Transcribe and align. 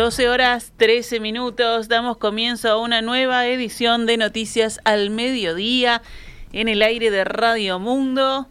12 0.00 0.30
horas 0.30 0.72
13 0.78 1.20
minutos, 1.20 1.88
damos 1.88 2.16
comienzo 2.16 2.70
a 2.70 2.78
una 2.78 3.02
nueva 3.02 3.46
edición 3.46 4.06
de 4.06 4.16
Noticias 4.16 4.80
al 4.84 5.10
Mediodía 5.10 6.00
en 6.54 6.68
el 6.68 6.80
aire 6.80 7.10
de 7.10 7.22
Radio 7.24 7.78
Mundo 7.78 8.48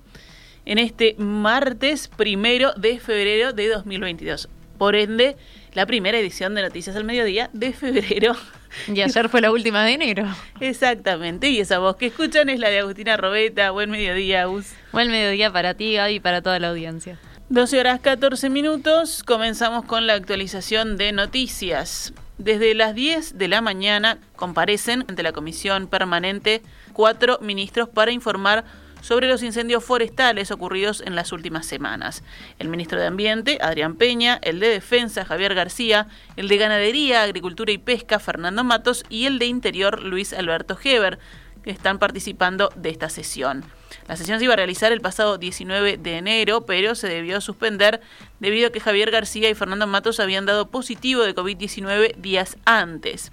en 0.68 0.78
este 0.78 1.16
martes 1.18 2.08
primero 2.08 2.74
de 2.74 3.00
febrero 3.00 3.52
de 3.52 3.68
2022. 3.68 4.48
Por 4.78 4.96
ende, 4.96 5.38
la 5.74 5.88
primera 5.88 6.20
edición 6.20 6.54
de 6.54 6.62
Noticias 6.62 6.96
al 6.96 7.04
Mediodía 7.04 7.50
de 7.52 7.74
febrero. 7.74 8.36
Y 8.88 9.02
ayer 9.02 9.28
fue 9.28 9.42
la 9.42 9.52
última 9.52 9.84
de 9.84 9.94
enero. 9.94 10.28
Exactamente, 10.60 11.50
y 11.50 11.60
esa 11.60 11.80
voz 11.80 11.96
que 11.96 12.06
escuchan 12.06 12.50
es 12.50 12.60
la 12.60 12.70
de 12.70 12.78
Agustina 12.78 13.18
Robeta. 13.18 13.72
Buen 13.72 13.90
mediodía, 13.90 14.44
Agus. 14.44 14.68
Buen 14.92 15.10
mediodía 15.10 15.52
para 15.52 15.74
ti, 15.74 15.96
Gaby, 15.96 16.14
y 16.14 16.20
para 16.20 16.44
toda 16.44 16.60
la 16.60 16.70
audiencia. 16.70 17.18
12 17.52 17.80
horas 17.80 18.00
14 18.00 18.48
minutos, 18.52 19.24
comenzamos 19.24 19.84
con 19.84 20.06
la 20.06 20.14
actualización 20.14 20.98
de 20.98 21.12
noticias. 21.12 22.14
Desde 22.38 22.76
las 22.76 22.94
10 22.94 23.40
de 23.40 23.48
la 23.48 23.60
mañana 23.60 24.20
comparecen 24.36 25.04
ante 25.08 25.24
la 25.24 25.32
Comisión 25.32 25.88
Permanente 25.88 26.62
cuatro 26.94 27.40
ministros 27.42 27.90
para 27.90 28.12
informar 28.12 28.66
sobre 29.02 29.28
los 29.28 29.42
incendios 29.42 29.84
forestales 29.84 30.52
ocurridos 30.52 31.02
en 31.02 31.16
las 31.16 31.32
últimas 31.32 31.66
semanas. 31.66 32.22
El 32.60 32.68
ministro 32.68 33.00
de 33.00 33.08
Ambiente, 33.08 33.58
Adrián 33.62 33.96
Peña, 33.96 34.38
el 34.44 34.60
de 34.60 34.68
Defensa, 34.68 35.26
Javier 35.26 35.56
García, 35.56 36.06
el 36.36 36.50
de 36.50 36.58
Ganadería, 36.58 37.24
Agricultura 37.24 37.72
y 37.72 37.80
Pesca, 37.80 38.20
Fernando 38.20 38.64
Matos, 38.64 39.04
y 39.10 39.26
el 39.26 39.40
de 39.40 39.48
Interior, 39.48 40.04
Luis 40.04 40.34
Alberto 40.34 40.78
Heber, 40.84 41.18
que 41.64 41.72
están 41.72 42.00
participando 42.00 42.72
de 42.76 42.90
esta 42.90 43.10
sesión. 43.10 43.66
La 44.08 44.16
sesión 44.16 44.40
se 44.40 44.46
iba 44.46 44.54
a 44.54 44.58
realizar 44.58 44.92
el 44.92 45.02
pasado 45.02 45.38
19 45.38 45.98
de 45.98 46.18
enero, 46.18 46.66
pero 46.66 46.96
se 46.96 47.08
debió 47.08 47.42
suspender 47.42 48.02
debido 48.40 48.68
a 48.68 48.72
que 48.72 48.80
Javier 48.80 49.12
García 49.12 49.50
y 49.50 49.56
Fernando 49.56 49.88
Matos 49.88 50.20
habían 50.20 50.46
dado 50.46 50.70
positivo 50.70 51.24
de 51.24 51.36
COVID-19 51.36 52.16
días 52.16 52.58
antes. 52.66 53.32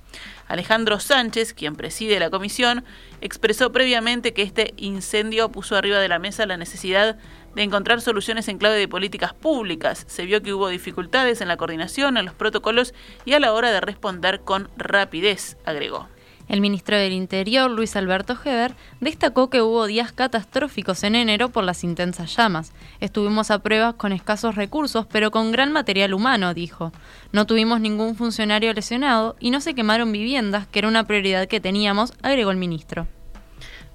Alejandro 0.48 1.00
Sánchez, 1.00 1.54
quien 1.54 1.76
preside 1.76 2.20
la 2.20 2.30
comisión, 2.30 2.84
expresó 3.20 3.72
previamente 3.72 4.32
que 4.32 4.42
este 4.42 4.74
incendio 4.76 5.50
puso 5.50 5.76
arriba 5.76 5.98
de 5.98 6.08
la 6.08 6.18
mesa 6.18 6.46
la 6.46 6.56
necesidad 6.56 7.18
de 7.54 7.62
encontrar 7.62 8.00
soluciones 8.00 8.48
en 8.48 8.58
clave 8.58 8.76
de 8.76 8.86
políticas 8.86 9.32
públicas. 9.32 10.04
Se 10.08 10.26
vio 10.26 10.42
que 10.42 10.52
hubo 10.52 10.68
dificultades 10.68 11.40
en 11.40 11.48
la 11.48 11.56
coordinación, 11.56 12.16
en 12.16 12.26
los 12.26 12.34
protocolos 12.34 12.94
y 13.24 13.32
a 13.32 13.40
la 13.40 13.52
hora 13.52 13.72
de 13.72 13.80
responder 13.80 14.40
con 14.40 14.68
rapidez, 14.76 15.56
agregó. 15.64 16.08
El 16.48 16.60
ministro 16.60 16.96
del 16.96 17.12
Interior, 17.12 17.70
Luis 17.70 17.96
Alberto 17.96 18.36
Heber, 18.44 18.74
destacó 19.00 19.50
que 19.50 19.62
hubo 19.62 19.86
días 19.86 20.12
catastróficos 20.12 21.02
en 21.02 21.16
enero 21.16 21.48
por 21.48 21.64
las 21.64 21.82
intensas 21.82 22.36
llamas. 22.36 22.72
Estuvimos 23.00 23.50
a 23.50 23.58
pruebas 23.58 23.94
con 23.94 24.12
escasos 24.12 24.54
recursos, 24.54 25.06
pero 25.06 25.32
con 25.32 25.50
gran 25.50 25.72
material 25.72 26.14
humano, 26.14 26.54
dijo. 26.54 26.92
No 27.32 27.46
tuvimos 27.46 27.80
ningún 27.80 28.14
funcionario 28.14 28.72
lesionado 28.72 29.34
y 29.40 29.50
no 29.50 29.60
se 29.60 29.74
quemaron 29.74 30.12
viviendas, 30.12 30.68
que 30.68 30.78
era 30.78 30.88
una 30.88 31.04
prioridad 31.04 31.48
que 31.48 31.60
teníamos, 31.60 32.12
agregó 32.22 32.52
el 32.52 32.58
ministro. 32.58 33.08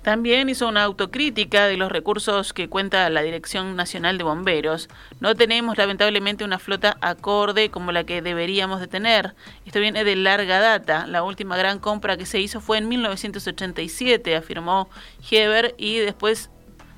También 0.01 0.49
hizo 0.49 0.67
una 0.67 0.83
autocrítica 0.83 1.67
de 1.67 1.77
los 1.77 1.91
recursos 1.91 2.53
que 2.53 2.67
cuenta 2.67 3.07
la 3.11 3.21
Dirección 3.21 3.75
Nacional 3.75 4.17
de 4.17 4.23
Bomberos. 4.23 4.89
No 5.19 5.35
tenemos 5.35 5.77
lamentablemente 5.77 6.43
una 6.43 6.57
flota 6.57 6.97
acorde 7.01 7.69
como 7.69 7.91
la 7.91 8.03
que 8.03 8.23
deberíamos 8.23 8.79
de 8.79 8.87
tener. 8.87 9.35
Esto 9.63 9.79
viene 9.79 10.03
de 10.03 10.15
larga 10.15 10.59
data. 10.59 11.05
La 11.05 11.21
última 11.21 11.55
gran 11.55 11.77
compra 11.77 12.17
que 12.17 12.25
se 12.25 12.39
hizo 12.39 12.61
fue 12.61 12.79
en 12.79 12.89
1987, 12.89 14.35
afirmó 14.35 14.89
Heber, 15.29 15.75
y 15.77 15.99
después 15.99 16.49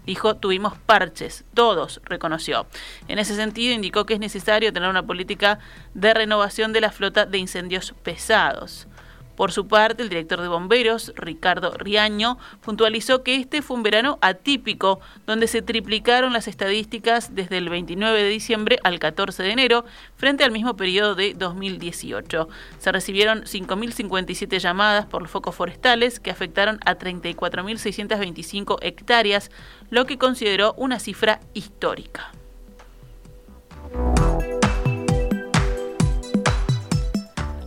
dijo 0.05 0.37
tuvimos 0.37 0.77
parches, 0.77 1.43
todos, 1.53 2.01
reconoció. 2.05 2.67
En 3.09 3.19
ese 3.19 3.35
sentido, 3.35 3.73
indicó 3.73 4.05
que 4.05 4.13
es 4.13 4.19
necesario 4.21 4.71
tener 4.71 4.89
una 4.89 5.05
política 5.05 5.59
de 5.93 6.13
renovación 6.13 6.71
de 6.71 6.79
la 6.79 6.91
flota 6.91 7.25
de 7.25 7.37
incendios 7.37 7.93
pesados. 8.01 8.87
Por 9.35 9.51
su 9.51 9.67
parte, 9.67 10.03
el 10.03 10.09
director 10.09 10.41
de 10.41 10.47
bomberos, 10.47 11.11
Ricardo 11.15 11.71
Riaño, 11.71 12.37
puntualizó 12.61 13.23
que 13.23 13.35
este 13.35 13.61
fue 13.61 13.77
un 13.77 13.83
verano 13.83 14.19
atípico, 14.21 14.99
donde 15.25 15.47
se 15.47 15.61
triplicaron 15.61 16.33
las 16.33 16.47
estadísticas 16.47 17.33
desde 17.33 17.57
el 17.57 17.69
29 17.69 18.21
de 18.21 18.29
diciembre 18.29 18.79
al 18.83 18.99
14 18.99 19.41
de 19.41 19.51
enero, 19.51 19.85
frente 20.15 20.43
al 20.43 20.51
mismo 20.51 20.75
periodo 20.75 21.15
de 21.15 21.33
2018. 21.33 22.47
Se 22.77 22.91
recibieron 22.91 23.43
5.057 23.43 24.59
llamadas 24.59 25.05
por 25.07 25.23
los 25.23 25.31
focos 25.31 25.55
forestales 25.55 26.19
que 26.19 26.31
afectaron 26.31 26.79
a 26.85 26.97
34.625 26.97 28.77
hectáreas, 28.81 29.49
lo 29.89 30.05
que 30.05 30.17
consideró 30.17 30.73
una 30.77 30.99
cifra 30.99 31.39
histórica. 31.53 32.31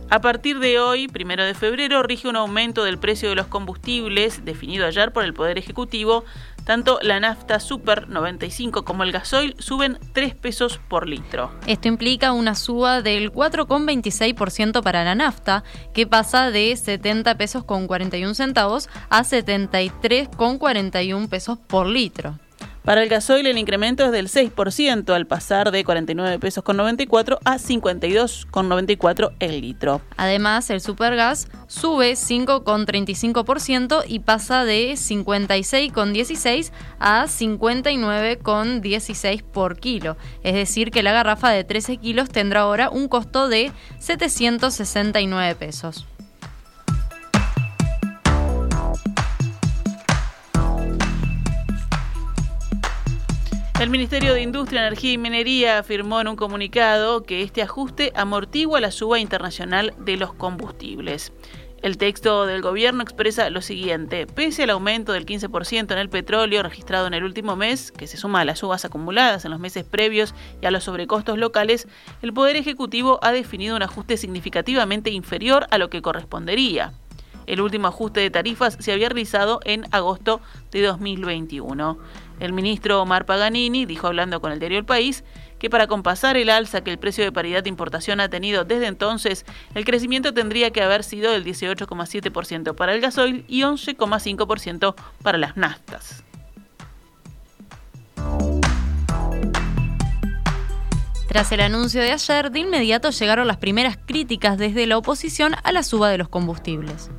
A 0.09 0.21
partir 0.21 0.59
de 0.59 0.79
hoy, 0.79 1.09
primero 1.09 1.43
de 1.43 1.53
febrero, 1.53 2.01
rige 2.01 2.29
un 2.29 2.37
aumento 2.37 2.85
del 2.85 2.97
precio 2.97 3.27
de 3.27 3.35
los 3.35 3.47
combustibles 3.47 4.45
definido 4.45 4.85
ayer 4.85 5.11
por 5.11 5.25
el 5.25 5.33
Poder 5.33 5.57
Ejecutivo. 5.57 6.23
Tanto 6.63 6.97
la 7.01 7.19
nafta 7.19 7.59
Super 7.59 8.07
95 8.07 8.85
como 8.85 9.03
el 9.03 9.11
gasoil 9.11 9.53
suben 9.59 9.99
3 10.13 10.33
pesos 10.35 10.79
por 10.87 11.09
litro. 11.09 11.51
Esto 11.67 11.89
implica 11.89 12.31
una 12.31 12.55
suba 12.55 13.01
del 13.01 13.33
4,26% 13.33 14.81
para 14.81 15.03
la 15.03 15.15
nafta, 15.15 15.65
que 15.93 16.07
pasa 16.07 16.51
de 16.51 16.73
70 16.73 17.35
pesos 17.37 17.65
con 17.65 17.85
41 17.87 18.33
centavos 18.33 18.89
a 19.09 19.25
73 19.25 20.29
con 20.29 20.57
41 20.57 21.27
pesos 21.27 21.57
por 21.57 21.85
litro. 21.85 22.39
Para 22.87 23.03
el 23.03 23.09
gasoil 23.09 23.45
el 23.47 23.57
incremento 23.57 24.05
es 24.05 24.13
del 24.13 24.29
6% 24.29 25.13
al 25.13 25.27
pasar 25.27 25.71
de 25.71 25.83
49 25.83 26.39
pesos 26.39 26.63
con 26.63 26.77
94 26.77 27.37
a 27.43 27.59
52 27.59 28.47
con 28.49 28.69
94 28.69 29.33
el 29.41 29.59
litro. 29.59 29.99
Además, 30.15 30.69
el 30.69 30.79
supergas 30.79 31.49
sube 31.67 32.13
5,35% 32.13 34.05
y 34.07 34.19
pasa 34.19 34.63
de 34.63 34.93
56,16 34.93 36.71
a 36.97 37.25
59,16 37.25 39.43
por 39.43 39.81
kilo. 39.81 40.15
Es 40.43 40.53
decir, 40.53 40.89
que 40.89 41.03
la 41.03 41.11
garrafa 41.11 41.49
de 41.49 41.65
13 41.65 41.97
kilos 41.97 42.29
tendrá 42.29 42.61
ahora 42.61 42.89
un 42.89 43.09
costo 43.09 43.49
de 43.49 43.73
769 43.99 45.55
pesos. 45.55 46.05
El 53.79 53.91
Ministerio 53.91 54.33
de 54.33 54.41
Industria, 54.41 54.87
Energía 54.87 55.11
y 55.11 55.17
Minería 55.19 55.77
afirmó 55.77 56.19
en 56.19 56.27
un 56.27 56.35
comunicado 56.35 57.21
que 57.21 57.43
este 57.43 57.61
ajuste 57.61 58.11
amortigua 58.15 58.81
la 58.81 58.89
suba 58.89 59.19
internacional 59.19 59.93
de 59.99 60.17
los 60.17 60.33
combustibles. 60.33 61.31
El 61.83 61.99
texto 61.99 62.47
del 62.47 62.63
gobierno 62.63 63.03
expresa 63.03 63.51
lo 63.51 63.61
siguiente, 63.61 64.25
pese 64.25 64.63
al 64.63 64.71
aumento 64.71 65.13
del 65.13 65.27
15% 65.27 65.91
en 65.91 65.99
el 65.99 66.09
petróleo 66.09 66.63
registrado 66.63 67.05
en 67.05 67.13
el 67.13 67.23
último 67.23 67.55
mes, 67.55 67.91
que 67.91 68.07
se 68.07 68.17
suma 68.17 68.41
a 68.41 68.45
las 68.45 68.59
subas 68.59 68.83
acumuladas 68.83 69.45
en 69.45 69.51
los 69.51 69.59
meses 69.59 69.85
previos 69.85 70.33
y 70.59 70.65
a 70.65 70.71
los 70.71 70.85
sobrecostos 70.85 71.37
locales, 71.37 71.87
el 72.23 72.33
Poder 72.33 72.55
Ejecutivo 72.55 73.19
ha 73.21 73.31
definido 73.31 73.75
un 73.75 73.83
ajuste 73.83 74.17
significativamente 74.17 75.11
inferior 75.11 75.67
a 75.69 75.77
lo 75.77 75.91
que 75.91 76.01
correspondería. 76.01 76.93
El 77.45 77.61
último 77.61 77.87
ajuste 77.87 78.19
de 78.19 78.29
tarifas 78.29 78.75
se 78.79 78.91
había 78.91 79.07
realizado 79.07 79.61
en 79.63 79.85
agosto 79.91 80.41
de 80.71 80.81
2021. 80.81 81.97
El 82.39 82.53
ministro 82.53 83.01
Omar 83.01 83.25
Paganini 83.25 83.85
dijo 83.85 84.07
hablando 84.07 84.41
con 84.41 84.51
el 84.51 84.59
diario 84.59 84.77
El 84.77 84.85
País 84.85 85.23
que 85.59 85.69
para 85.69 85.87
compasar 85.87 86.37
el 86.37 86.49
alza 86.49 86.81
que 86.81 86.91
el 86.91 86.99
precio 86.99 87.23
de 87.23 87.31
paridad 87.31 87.63
de 87.63 87.69
importación 87.69 88.19
ha 88.19 88.29
tenido 88.29 88.63
desde 88.63 88.87
entonces, 88.87 89.45
el 89.73 89.85
crecimiento 89.85 90.33
tendría 90.33 90.71
que 90.71 90.83
haber 90.83 91.03
sido 91.03 91.31
del 91.31 91.43
18,7% 91.43 92.75
para 92.75 92.93
el 92.93 93.01
gasoil 93.01 93.43
y 93.47 93.61
11,5% 93.61 94.95
para 95.23 95.37
las 95.37 95.57
naftas. 95.57 96.23
Tras 101.27 101.51
el 101.51 101.59
anuncio 101.59 102.01
de 102.01 102.11
ayer, 102.11 102.51
de 102.51 102.59
inmediato 102.59 103.09
llegaron 103.09 103.47
las 103.47 103.57
primeras 103.57 103.97
críticas 103.97 104.57
desde 104.57 104.87
la 104.87 104.97
oposición 104.97 105.55
a 105.61 105.71
la 105.71 105.83
suba 105.83 106.09
de 106.09 106.17
los 106.17 106.29
combustibles. 106.29 107.09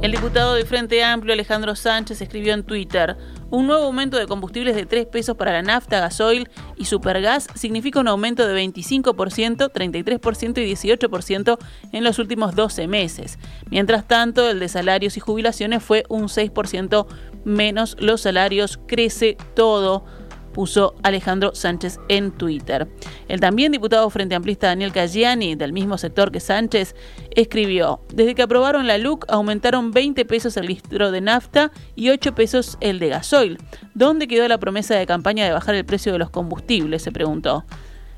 El 0.00 0.10
diputado 0.10 0.54
de 0.54 0.64
Frente 0.64 1.04
Amplio, 1.04 1.32
Alejandro 1.32 1.76
Sánchez, 1.76 2.20
escribió 2.22 2.54
en 2.54 2.64
Twitter, 2.64 3.16
un 3.52 3.66
nuevo 3.66 3.84
aumento 3.84 4.16
de 4.16 4.26
combustibles 4.26 4.74
de 4.74 4.86
3 4.86 5.06
pesos 5.06 5.36
para 5.36 5.52
la 5.52 5.60
nafta, 5.60 6.00
gasoil 6.00 6.48
y 6.76 6.86
supergas 6.86 7.48
significa 7.54 8.00
un 8.00 8.08
aumento 8.08 8.48
de 8.48 8.64
25%, 8.64 9.70
33% 9.70 10.58
y 10.58 10.72
18% 10.72 11.58
en 11.92 12.02
los 12.02 12.18
últimos 12.18 12.56
12 12.56 12.88
meses. 12.88 13.38
Mientras 13.70 14.08
tanto, 14.08 14.48
el 14.48 14.58
de 14.58 14.68
salarios 14.68 15.18
y 15.18 15.20
jubilaciones 15.20 15.82
fue 15.82 16.04
un 16.08 16.28
6% 16.28 17.06
menos. 17.44 17.94
Los 18.00 18.22
salarios 18.22 18.80
crece 18.86 19.36
todo 19.54 20.06
puso 20.52 20.94
Alejandro 21.02 21.54
Sánchez 21.54 21.98
en 22.08 22.30
Twitter. 22.32 22.88
El 23.28 23.40
también 23.40 23.72
diputado 23.72 24.08
frente 24.10 24.34
amplista 24.34 24.68
Daniel 24.68 24.92
Caggiani, 24.92 25.54
del 25.54 25.72
mismo 25.72 25.98
sector 25.98 26.30
que 26.30 26.40
Sánchez, 26.40 26.94
escribió, 27.34 28.00
desde 28.12 28.34
que 28.34 28.42
aprobaron 28.42 28.86
la 28.86 28.98
LUC 28.98 29.24
aumentaron 29.28 29.90
20 29.90 30.24
pesos 30.24 30.56
el 30.56 30.66
litro 30.66 31.10
de 31.10 31.20
nafta 31.20 31.72
y 31.94 32.10
8 32.10 32.34
pesos 32.34 32.78
el 32.80 32.98
de 32.98 33.08
gasoil. 33.08 33.58
¿Dónde 33.94 34.28
quedó 34.28 34.46
la 34.48 34.58
promesa 34.58 34.94
de 34.94 35.06
campaña 35.06 35.44
de 35.44 35.52
bajar 35.52 35.74
el 35.74 35.84
precio 35.84 36.12
de 36.12 36.18
los 36.18 36.30
combustibles? 36.30 37.02
se 37.02 37.12
preguntó. 37.12 37.64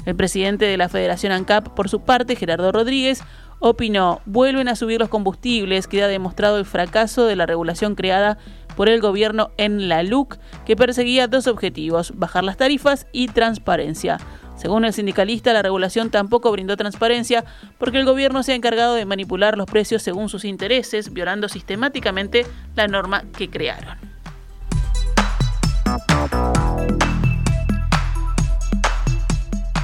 El 0.07 0.17
presidente 0.17 0.67
de 0.67 0.77
la 0.77 0.89
Federación 0.89 1.33
ANCAP, 1.33 1.69
por 1.69 1.89
su 1.89 2.01
parte, 2.01 2.37
Gerardo 2.37 2.71
Rodríguez, 2.73 3.23
opinó, 3.61 4.21
vuelven 4.27 4.69
a 4.69 4.77
subir 4.77 5.01
los 5.01 5.09
combustibles, 5.09 5.87
queda 5.87 6.09
demostrado 6.09 6.59
el 6.59 6.67
fracaso 6.67 7.25
de 7.25 7.37
la 7.37 7.47
regulación 7.47 7.95
creada 7.95 8.37
por 8.77 8.89
el 8.89 9.01
gobierno 9.01 9.51
en 9.57 9.89
la 9.89 10.03
LUC, 10.03 10.37
que 10.65 10.77
perseguía 10.77 11.29
dos 11.29 11.47
objetivos, 11.47 12.13
bajar 12.17 12.45
las 12.45 12.57
tarifas 12.57 13.07
y 13.13 13.29
transparencia. 13.29 14.19
Según 14.57 14.85
el 14.85 14.93
sindicalista, 14.93 15.53
la 15.53 15.63
regulación 15.63 16.11
tampoco 16.11 16.53
brindó 16.53 16.77
transparencia 16.77 17.45
porque 17.79 17.99
el 17.99 18.05
gobierno 18.05 18.43
se 18.43 18.53
ha 18.53 18.55
encargado 18.55 18.95
de 18.95 19.05
manipular 19.05 19.59
los 19.59 19.67
precios 19.67 20.03
según 20.03 20.29
sus 20.29 20.45
intereses, 20.45 21.13
violando 21.13 21.49
sistemáticamente 21.49 22.47
la 22.77 22.87
norma 22.87 23.25
que 23.37 23.51
crearon. 23.51 23.99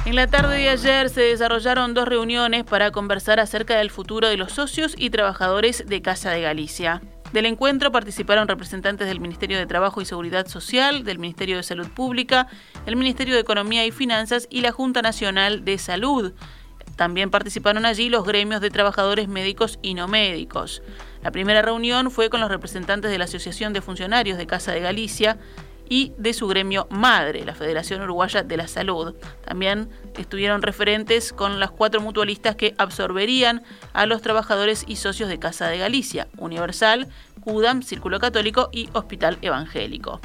En 0.05 0.15
la 0.15 0.27
tarde 0.27 0.57
de 0.57 0.69
ayer 0.69 1.09
se 1.09 1.21
desarrollaron 1.21 1.93
dos 1.93 2.07
reuniones 2.07 2.63
para 2.63 2.91
conversar 2.91 3.39
acerca 3.39 3.77
del 3.77 3.91
futuro 3.91 4.27
de 4.27 4.35
los 4.35 4.51
socios 4.51 4.93
y 4.97 5.09
trabajadores 5.09 5.85
de 5.87 6.01
Casa 6.01 6.31
de 6.31 6.41
Galicia. 6.41 7.01
Del 7.33 7.45
encuentro 7.45 7.93
participaron 7.93 8.49
representantes 8.49 9.07
del 9.07 9.21
Ministerio 9.21 9.57
de 9.57 9.65
Trabajo 9.65 10.01
y 10.01 10.05
Seguridad 10.05 10.47
Social, 10.47 11.05
del 11.05 11.17
Ministerio 11.17 11.55
de 11.55 11.63
Salud 11.63 11.87
Pública, 11.87 12.47
el 12.85 12.97
Ministerio 12.97 13.35
de 13.35 13.39
Economía 13.39 13.85
y 13.85 13.91
Finanzas 13.91 14.47
y 14.49 14.59
la 14.59 14.73
Junta 14.73 15.01
Nacional 15.01 15.63
de 15.63 15.77
Salud. 15.77 16.33
También 16.97 17.31
participaron 17.31 17.85
allí 17.85 18.09
los 18.09 18.25
gremios 18.25 18.59
de 18.59 18.69
trabajadores 18.69 19.29
médicos 19.29 19.79
y 19.81 19.93
no 19.93 20.09
médicos. 20.09 20.83
La 21.23 21.31
primera 21.31 21.61
reunión 21.61 22.11
fue 22.11 22.29
con 22.29 22.41
los 22.41 22.49
representantes 22.49 23.09
de 23.09 23.17
la 23.17 23.25
Asociación 23.25 23.71
de 23.71 23.81
Funcionarios 23.81 24.37
de 24.37 24.45
Casa 24.45 24.73
de 24.73 24.81
Galicia 24.81 25.37
y 25.91 26.13
de 26.17 26.31
su 26.31 26.47
gremio 26.47 26.87
madre, 26.89 27.43
la 27.43 27.53
Federación 27.53 28.01
Uruguaya 28.01 28.43
de 28.43 28.55
la 28.55 28.69
Salud. 28.69 29.13
También 29.43 29.89
estuvieron 30.17 30.61
referentes 30.61 31.33
con 31.33 31.59
las 31.59 31.69
cuatro 31.71 31.99
mutualistas 31.99 32.55
que 32.55 32.73
absorberían 32.77 33.61
a 33.91 34.05
los 34.05 34.21
trabajadores 34.21 34.85
y 34.87 34.95
socios 34.95 35.27
de 35.27 35.37
Casa 35.37 35.67
de 35.67 35.79
Galicia, 35.79 36.29
Universal, 36.37 37.09
CUDAM, 37.41 37.81
Círculo 37.81 38.21
Católico 38.21 38.69
y 38.71 38.87
Hospital 38.93 39.37
Evangélico. 39.41 40.21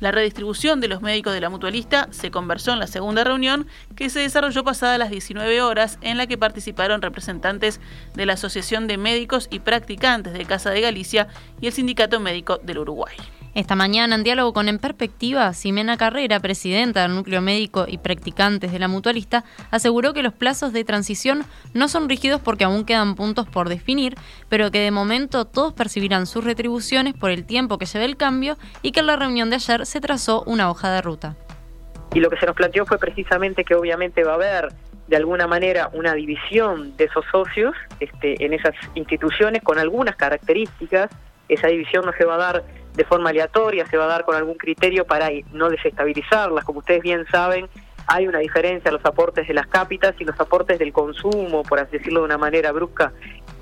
La 0.00 0.12
redistribución 0.12 0.80
de 0.80 0.88
los 0.88 1.02
médicos 1.02 1.34
de 1.34 1.42
la 1.42 1.50
mutualista 1.50 2.08
se 2.10 2.30
conversó 2.30 2.72
en 2.72 2.78
la 2.78 2.86
segunda 2.86 3.22
reunión 3.22 3.66
que 3.94 4.08
se 4.08 4.20
desarrolló 4.20 4.64
pasada 4.64 4.96
las 4.96 5.10
19 5.10 5.60
horas 5.60 5.98
en 6.00 6.16
la 6.16 6.26
que 6.26 6.38
participaron 6.38 7.02
representantes 7.02 7.80
de 8.14 8.24
la 8.24 8.32
Asociación 8.32 8.86
de 8.86 8.96
Médicos 8.96 9.48
y 9.50 9.58
Practicantes 9.58 10.32
de 10.32 10.46
Casa 10.46 10.70
de 10.70 10.80
Galicia 10.80 11.28
y 11.60 11.66
el 11.66 11.74
Sindicato 11.74 12.18
Médico 12.18 12.56
del 12.64 12.78
Uruguay. 12.78 13.14
Esta 13.54 13.76
mañana, 13.76 14.14
en 14.14 14.24
diálogo 14.24 14.54
con 14.54 14.68
En 14.68 14.78
Perspectiva, 14.78 15.52
Ximena 15.52 15.98
Carrera, 15.98 16.40
presidenta 16.40 17.02
del 17.02 17.14
Núcleo 17.14 17.42
Médico 17.42 17.84
y 17.86 17.98
Practicantes 17.98 18.72
de 18.72 18.78
la 18.78 18.88
Mutualista, 18.88 19.44
aseguró 19.70 20.14
que 20.14 20.22
los 20.22 20.32
plazos 20.32 20.72
de 20.72 20.84
transición 20.84 21.44
no 21.74 21.88
son 21.88 22.08
rígidos 22.08 22.40
porque 22.40 22.64
aún 22.64 22.86
quedan 22.86 23.14
puntos 23.14 23.46
por 23.46 23.68
definir, 23.68 24.14
pero 24.48 24.70
que 24.70 24.78
de 24.78 24.90
momento 24.90 25.44
todos 25.44 25.74
percibirán 25.74 26.26
sus 26.26 26.44
retribuciones 26.44 27.12
por 27.12 27.30
el 27.30 27.44
tiempo 27.44 27.76
que 27.76 27.84
lleva 27.84 28.06
el 28.06 28.16
cambio 28.16 28.56
y 28.80 28.92
que 28.92 29.00
en 29.00 29.06
la 29.06 29.16
reunión 29.16 29.50
de 29.50 29.56
ayer 29.56 29.84
se 29.84 30.00
trazó 30.00 30.44
una 30.44 30.70
hoja 30.70 30.90
de 30.90 31.02
ruta. 31.02 31.36
Y 32.14 32.20
lo 32.20 32.30
que 32.30 32.38
se 32.38 32.46
nos 32.46 32.56
planteó 32.56 32.86
fue 32.86 32.98
precisamente 32.98 33.64
que 33.64 33.74
obviamente 33.74 34.24
va 34.24 34.32
a 34.32 34.36
haber 34.36 34.72
de 35.08 35.16
alguna 35.16 35.46
manera 35.46 35.90
una 35.92 36.14
división 36.14 36.96
de 36.96 37.04
esos 37.04 37.26
socios 37.30 37.74
este, 38.00 38.42
en 38.42 38.54
esas 38.54 38.72
instituciones 38.94 39.62
con 39.62 39.78
algunas 39.78 40.16
características. 40.16 41.10
Esa 41.48 41.68
división 41.68 42.04
no 42.04 42.12
se 42.12 42.24
va 42.24 42.34
a 42.34 42.38
dar 42.38 42.64
de 42.94 43.04
forma 43.04 43.30
aleatoria, 43.30 43.86
se 43.86 43.96
va 43.96 44.04
a 44.04 44.08
dar 44.08 44.24
con 44.24 44.36
algún 44.36 44.54
criterio 44.54 45.06
para 45.06 45.30
no 45.52 45.70
desestabilizarlas. 45.70 46.64
Como 46.64 46.80
ustedes 46.80 47.02
bien 47.02 47.26
saben, 47.30 47.68
hay 48.06 48.26
una 48.26 48.40
diferencia 48.40 48.88
en 48.88 48.96
los 48.96 49.04
aportes 49.04 49.48
de 49.48 49.54
las 49.54 49.66
cápitas 49.66 50.14
y 50.18 50.24
los 50.24 50.38
aportes 50.38 50.78
del 50.78 50.92
consumo, 50.92 51.62
por 51.62 51.78
así 51.78 51.98
decirlo 51.98 52.20
de 52.20 52.26
una 52.26 52.38
manera 52.38 52.72
brusca, 52.72 53.12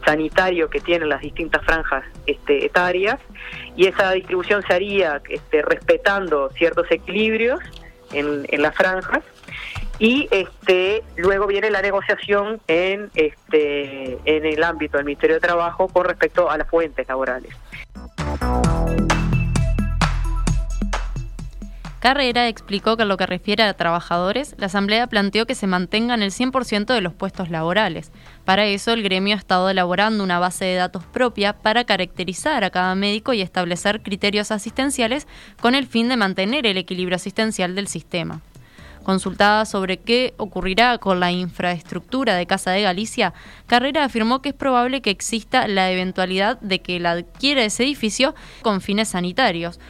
sanitario 0.05 0.71
que 0.71 0.81
tienen 0.81 1.09
las 1.09 1.21
distintas 1.21 1.65
franjas 1.65 2.05
este, 2.27 2.65
etarias, 2.65 3.21
y 3.77 3.87
esa 3.87 4.13
distribución 4.13 4.63
se 4.67 4.73
haría 4.73 5.21
este, 5.29 5.63
respetando 5.63 6.51
ciertos 6.51 6.91
equilibrios 6.91 7.61
en, 8.13 8.63
las 8.63 8.75
franjas, 8.75 9.23
y 9.99 10.27
este 10.31 11.05
luego 11.17 11.47
viene 11.47 11.71
la 11.71 11.83
negociación 11.83 12.61
en 12.67 13.11
este 13.15 14.19
en 14.25 14.47
el 14.47 14.65
ámbito 14.65 14.97
del 14.97 15.05
Ministerio 15.05 15.37
de 15.37 15.41
Trabajo 15.41 15.89
con 15.89 16.07
respecto 16.07 16.51
a 16.51 16.57
las 16.57 16.69
fuentes 16.69 17.07
laborales. 17.07 17.55
Carrera 22.01 22.49
explicó 22.49 22.97
que 22.97 23.03
en 23.03 23.11
lo 23.11 23.19
que 23.19 23.27
refiere 23.27 23.63
a 23.63 23.75
trabajadores, 23.75 24.55
la 24.57 24.67
Asamblea 24.67 25.07
planteó 25.07 25.45
que 25.45 25.55
se 25.55 25.67
mantengan 25.67 26.23
el 26.23 26.31
100% 26.31 26.87
de 26.87 27.01
los 27.03 27.13
puestos 27.13 27.51
laborales. 27.51 28.11
Para 28.47 28.65
eso, 28.65 28.93
el 28.93 29.03
gremio 29.03 29.35
ha 29.35 29.39
estado 29.39 29.69
elaborando 29.69 30.25
una 30.25 30.39
base 30.39 30.65
de 30.65 30.77
datos 30.77 31.05
propia 31.05 31.53
para 31.53 31.85
caracterizar 31.85 32.65
a 32.65 32.71
cada 32.71 32.95
médico 32.95 33.35
y 33.35 33.43
establecer 33.43 34.03
criterios 34.03 34.51
asistenciales 34.51 35.27
con 35.61 35.75
el 35.75 35.87
fin 35.87 36.09
de 36.09 36.17
mantener 36.17 36.67
el 36.67 36.79
equilibrio 36.79 37.17
asistencial 37.17 37.75
del 37.75 37.87
sistema. 37.87 38.41
Consultada 39.03 39.65
sobre 39.65 39.97
qué 39.97 40.35
ocurrirá 40.37 40.99
con 40.99 41.21
la 41.21 41.33
infraestructura 41.33 42.37
de 42.37 42.47
Casa 42.47 42.71
de 42.71 42.83
Galicia, 42.83 43.33
Carrera 43.67 44.05
afirmó 44.05 44.43
que 44.43 44.51
es 44.51 44.55
probable 44.55 45.01
que 45.01 45.11
exista 45.11 45.67
la 45.69 45.91
eventualidad 45.91 46.61
de 46.61 46.81
que 46.81 47.01
la 47.01 47.13
adquiera 47.13 47.65
ese 47.65 47.85
edificio 47.85 48.35
con 48.63 48.81
fines 48.81 49.09
sanitarios, 49.09 49.81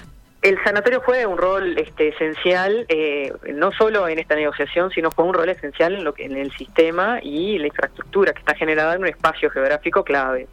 el 0.43 0.57
sanatorio 0.65 1.03
fue 1.03 1.27
un 1.27 1.37
rol 1.37 1.77
este, 1.77 2.09
esencial, 2.09 2.87
eh, 2.89 3.31
no 3.53 3.73
solo 3.73 4.09
en 4.09 4.19
esta 4.19 4.35
negociación, 4.35 4.91
sino 4.91 5.11
fue 5.11 5.27
un 5.27 5.35
rol 5.35 5.51
esencial 5.51 5.95
en, 5.95 6.03
lo 6.03 6.15
que, 6.15 6.25
en 6.25 6.35
el 6.35 6.51
sistema 6.53 7.21
y 7.23 7.59
la 7.59 7.67
infraestructura 7.67 8.33
que 8.33 8.39
está 8.39 8.55
generada 8.55 8.95
en 8.95 9.03
un 9.03 9.09
espacio 9.09 9.51
geográfico 9.51 10.03
clave. 10.03 10.49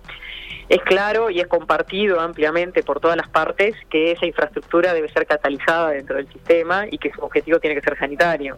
Es 0.70 0.82
claro 0.82 1.30
y 1.30 1.40
es 1.40 1.48
compartido 1.48 2.20
ampliamente 2.20 2.84
por 2.84 3.00
todas 3.00 3.16
las 3.16 3.30
partes 3.30 3.76
que 3.90 4.12
esa 4.12 4.26
infraestructura 4.26 4.94
debe 4.94 5.10
ser 5.10 5.26
catalizada 5.26 5.92
dentro 5.92 6.18
del 6.18 6.28
sistema 6.28 6.86
y 6.92 6.98
que 6.98 7.12
su 7.12 7.22
objetivo 7.22 7.60
tiene 7.60 7.76
que 7.76 7.82
ser 7.82 7.98
sanitario. 7.98 8.58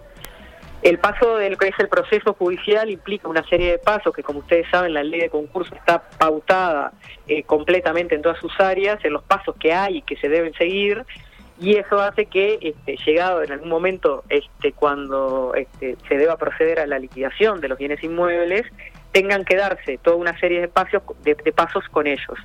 El 0.81 0.97
paso 0.97 1.35
del 1.35 1.57
que 1.57 1.67
es 1.67 1.79
el 1.79 1.89
proceso 1.89 2.33
judicial 2.33 2.89
implica 2.89 3.27
una 3.27 3.43
serie 3.43 3.71
de 3.71 3.79
pasos 3.79 4.13
que, 4.13 4.23
como 4.23 4.39
ustedes 4.39 4.65
saben, 4.71 4.93
la 4.93 5.03
ley 5.03 5.19
de 5.19 5.29
concurso 5.29 5.75
está 5.75 6.01
pautada 6.17 6.93
eh, 7.27 7.43
completamente 7.43 8.15
en 8.15 8.21
todas 8.21 8.39
sus 8.39 8.57
áreas, 8.59 9.03
en 9.03 9.13
los 9.13 9.23
pasos 9.23 9.55
que 9.59 9.73
hay 9.73 9.97
y 9.97 10.01
que 10.01 10.15
se 10.15 10.29
deben 10.29 10.53
seguir, 10.53 11.05
y 11.59 11.75
eso 11.75 11.99
hace 11.99 12.27
que, 12.27 12.57
este, 12.61 12.95
llegado 13.05 13.43
en 13.43 13.51
algún 13.51 13.67
momento, 13.67 14.23
este, 14.29 14.71
cuando 14.71 15.53
este, 15.55 15.97
se 16.07 16.17
deba 16.17 16.37
proceder 16.37 16.79
a 16.79 16.87
la 16.87 16.97
liquidación 16.97 17.59
de 17.59 17.67
los 17.67 17.77
bienes 17.77 18.01
inmuebles, 18.01 18.65
tengan 19.11 19.43
que 19.43 19.55
darse 19.55 19.97
toda 19.97 20.17
una 20.17 20.37
serie 20.39 20.61
de 20.61 20.67
pasos, 20.67 21.01
de, 21.23 21.35
pasos 21.51 21.83
con 21.89 22.07
ellos. 22.07 22.37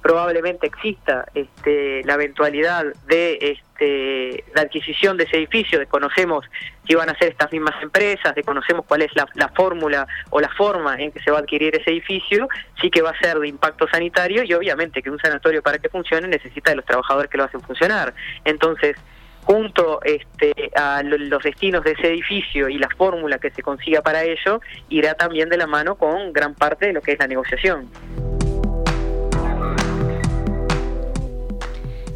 Probablemente 0.00 0.66
exista 0.66 1.26
este, 1.34 2.02
la 2.04 2.14
eventualidad 2.14 2.84
de 3.06 3.38
este, 3.40 4.44
la 4.54 4.62
adquisición 4.62 5.16
de 5.16 5.24
ese 5.24 5.36
edificio, 5.36 5.78
desconocemos 5.78 6.44
si 6.86 6.94
van 6.94 7.10
a 7.10 7.18
ser 7.18 7.28
estas 7.28 7.52
mismas 7.52 7.80
empresas, 7.82 8.34
desconocemos 8.34 8.84
cuál 8.86 9.02
es 9.02 9.14
la, 9.14 9.26
la 9.34 9.48
fórmula 9.48 10.06
o 10.30 10.40
la 10.40 10.48
forma 10.50 10.96
en 10.96 11.12
que 11.12 11.20
se 11.20 11.30
va 11.30 11.38
a 11.38 11.40
adquirir 11.40 11.74
ese 11.74 11.90
edificio, 11.90 12.48
sí 12.80 12.90
que 12.90 13.02
va 13.02 13.10
a 13.10 13.18
ser 13.18 13.38
de 13.38 13.48
impacto 13.48 13.88
sanitario 13.88 14.42
y 14.44 14.52
obviamente 14.54 15.02
que 15.02 15.10
un 15.10 15.18
sanatorio 15.18 15.62
para 15.62 15.78
que 15.78 15.88
funcione 15.88 16.28
necesita 16.28 16.70
de 16.70 16.76
los 16.76 16.84
trabajadores 16.84 17.30
que 17.30 17.38
lo 17.38 17.44
hacen 17.44 17.60
funcionar. 17.60 18.14
Entonces, 18.44 18.96
junto 19.44 20.00
este, 20.02 20.70
a 20.74 21.02
los 21.02 21.42
destinos 21.42 21.84
de 21.84 21.92
ese 21.92 22.08
edificio 22.08 22.68
y 22.68 22.78
la 22.78 22.88
fórmula 22.96 23.38
que 23.38 23.50
se 23.50 23.62
consiga 23.62 24.02
para 24.02 24.22
ello, 24.22 24.60
irá 24.88 25.14
también 25.14 25.48
de 25.48 25.56
la 25.56 25.66
mano 25.66 25.96
con 25.96 26.32
gran 26.32 26.54
parte 26.54 26.86
de 26.86 26.92
lo 26.92 27.00
que 27.00 27.12
es 27.12 27.18
la 27.18 27.26
negociación. 27.26 27.90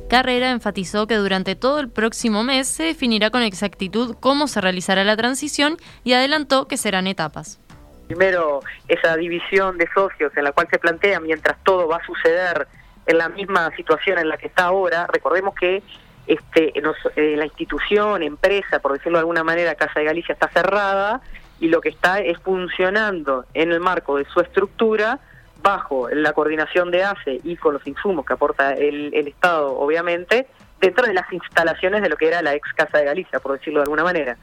Carrera 0.08 0.52
enfatizó 0.52 1.08
que 1.08 1.16
durante 1.16 1.56
todo 1.56 1.80
el 1.80 1.90
próximo 1.90 2.44
mes 2.44 2.68
se 2.68 2.84
definirá 2.84 3.30
con 3.30 3.42
exactitud 3.42 4.16
cómo 4.20 4.46
se 4.46 4.60
realizará 4.60 5.02
la 5.02 5.16
transición 5.16 5.78
y 6.04 6.12
adelantó 6.12 6.68
que 6.68 6.76
serán 6.76 7.08
etapas. 7.08 7.60
Primero, 8.06 8.60
esa 8.86 9.16
división 9.16 9.78
de 9.78 9.88
socios 9.92 10.32
en 10.36 10.44
la 10.44 10.52
cual 10.52 10.68
se 10.70 10.78
plantea 10.78 11.18
mientras 11.18 11.62
todo 11.64 11.88
va 11.88 11.96
a 11.96 12.06
suceder 12.06 12.68
en 13.06 13.18
la 13.18 13.28
misma 13.28 13.74
situación 13.74 14.18
en 14.18 14.28
la 14.28 14.36
que 14.36 14.46
está 14.46 14.66
ahora, 14.66 15.08
recordemos 15.12 15.54
que 15.54 15.82
este, 16.26 16.72
eh, 17.16 17.36
la 17.36 17.44
institución, 17.44 18.22
empresa, 18.22 18.80
por 18.80 18.92
decirlo 18.92 19.18
de 19.18 19.20
alguna 19.20 19.44
manera, 19.44 19.74
Casa 19.74 20.00
de 20.00 20.06
Galicia 20.06 20.32
está 20.32 20.48
cerrada 20.48 21.20
y 21.60 21.68
lo 21.68 21.80
que 21.80 21.88
está 21.88 22.20
es 22.20 22.38
funcionando 22.38 23.44
en 23.54 23.72
el 23.72 23.80
marco 23.80 24.16
de 24.16 24.24
su 24.26 24.40
estructura 24.40 25.20
bajo 25.62 26.08
la 26.10 26.32
coordinación 26.32 26.90
de 26.90 27.04
ACE 27.04 27.40
y 27.42 27.56
con 27.56 27.74
los 27.74 27.86
insumos 27.86 28.24
que 28.26 28.34
aporta 28.34 28.74
el, 28.74 29.12
Estado, 29.14 29.76
obviamente, 29.78 30.46
dentro 30.80 31.06
de 31.06 31.14
las 31.14 31.32
instalaciones 31.32 32.02
de 32.02 32.08
lo 32.08 32.16
que 32.16 32.28
era 32.28 32.42
la 32.42 32.54
ex 32.54 32.72
Casa 32.74 32.98
de 32.98 33.04
Galicia, 33.04 33.40
por 33.40 33.52
decirlo 33.52 33.80
de 33.80 33.84
alguna 33.84 34.04
manera. 34.04 34.36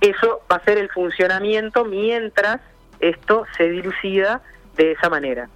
Eso 0.00 0.40
va 0.50 0.56
a 0.56 0.64
ser 0.64 0.78
el 0.78 0.88
funcionamiento 0.90 1.84
mientras 1.84 2.60
esto 3.00 3.44
se 3.56 3.68
dilucida 3.68 4.40
de 4.76 4.92
esa 4.92 5.10
manera. 5.10 5.48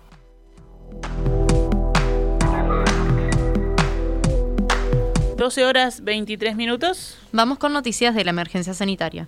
12 5.40 5.64
horas 5.64 6.04
23 6.04 6.54
minutos. 6.54 7.16
Vamos 7.32 7.56
con 7.56 7.73
noticias 7.73 8.14
de 8.14 8.25
la 8.25 8.30
emergencia 8.30 8.75
sanitaria. 8.75 9.26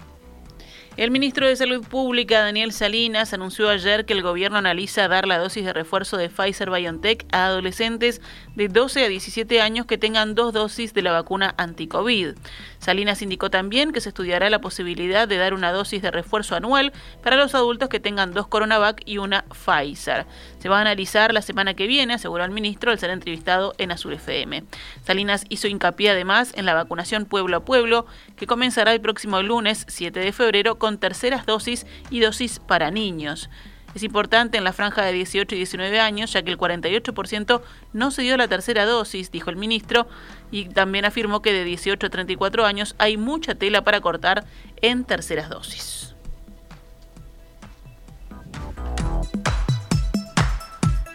El 0.99 1.11
ministro 1.11 1.49
de 1.49 1.57
Salud 1.57 1.83
Pública, 1.87 2.41
Daniel 2.41 2.71
Salinas, 2.71 3.33
anunció 3.33 3.71
ayer 3.71 4.05
que 4.05 4.13
el 4.13 4.21
gobierno 4.21 4.59
analiza 4.59 5.09
dar 5.09 5.27
la 5.27 5.39
dosis 5.39 5.65
de 5.65 5.73
refuerzo 5.73 6.19
de 6.19 6.29
Pfizer 6.29 6.69
BioNTech 6.69 7.25
a 7.33 7.47
adolescentes 7.47 8.21
de 8.57 8.69
12 8.69 9.07
a 9.07 9.09
17 9.09 9.63
años 9.63 9.87
que 9.87 9.97
tengan 9.97 10.35
dos 10.35 10.53
dosis 10.53 10.93
de 10.93 11.01
la 11.01 11.13
vacuna 11.13 11.55
anti-COVID. 11.57 12.35
Salinas 12.79 13.23
indicó 13.23 13.49
también 13.49 13.93
que 13.93 14.03
se 14.03 14.11
estudiará 14.11 14.51
la 14.51 14.61
posibilidad 14.61 15.27
de 15.27 15.39
dar 15.39 15.55
una 15.55 15.73
dosis 15.73 16.03
de 16.03 16.11
refuerzo 16.11 16.57
anual 16.57 16.93
para 17.23 17.37
los 17.37 17.55
adultos 17.55 17.89
que 17.89 18.01
tengan 18.01 18.35
dos 18.35 18.49
CoronaVac 18.49 19.03
y 19.07 19.17
una 19.17 19.47
Pfizer. 19.47 20.27
Se 20.59 20.69
va 20.69 20.79
a 20.79 20.83
analizar 20.83 21.33
la 21.33 21.41
semana 21.41 21.73
que 21.73 21.87
viene, 21.87 22.15
aseguró 22.15 22.45
el 22.45 22.51
ministro 22.51 22.91
al 22.91 22.99
ser 22.99 23.11
entrevistado 23.11 23.73
en 23.79 23.93
Azul 23.93 24.13
FM. 24.13 24.65
Salinas 25.07 25.47
hizo 25.49 25.69
hincapié 25.69 26.11
además 26.11 26.53
en 26.55 26.67
la 26.67 26.75
vacunación 26.75 27.25
pueblo 27.25 27.57
a 27.57 27.65
pueblo, 27.65 28.05
que 28.37 28.47
comenzará 28.47 28.93
el 28.93 29.01
próximo 29.01 29.41
lunes 29.41 29.87
7 29.89 30.21
de 30.21 30.33
febrero 30.33 30.77
con 30.83 30.99
terceras 30.99 31.47
dosis 31.47 31.87
y 32.11 32.19
dosis 32.19 32.59
para 32.59 32.91
niños. 32.91 33.49
Es 33.95 34.03
importante 34.03 34.59
en 34.59 34.65
la 34.65 34.73
franja 34.73 35.05
de 35.05 35.13
18 35.13 35.55
y 35.55 35.59
19 35.59 36.01
años, 36.01 36.33
ya 36.33 36.43
que 36.43 36.51
el 36.51 36.59
48% 36.59 37.63
no 37.93 38.11
se 38.11 38.23
dio 38.23 38.37
la 38.37 38.49
tercera 38.49 38.85
dosis, 38.85 39.31
dijo 39.31 39.49
el 39.51 39.55
ministro, 39.55 40.09
y 40.51 40.65
también 40.65 41.05
afirmó 41.05 41.41
que 41.41 41.53
de 41.53 41.63
18 41.63 42.05
a 42.05 42.11
34 42.11 42.67
años 42.67 42.97
hay 42.99 43.17
mucha 43.17 43.55
tela 43.55 43.85
para 43.85 44.01
cortar 44.01 44.45
en 44.81 45.05
terceras 45.05 45.49
dosis. 45.49 46.17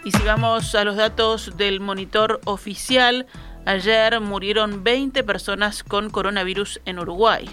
Y 0.05 0.11
si 0.11 0.23
vamos 0.23 0.73
a 0.75 0.85
los 0.85 0.95
datos 0.95 1.57
del 1.57 1.81
monitor 1.81 2.39
oficial, 2.45 3.27
ayer 3.65 4.21
murieron 4.21 4.85
20 4.85 5.25
personas 5.25 5.83
con 5.83 6.09
coronavirus 6.09 6.79
en 6.85 6.99
Uruguay. 6.99 7.49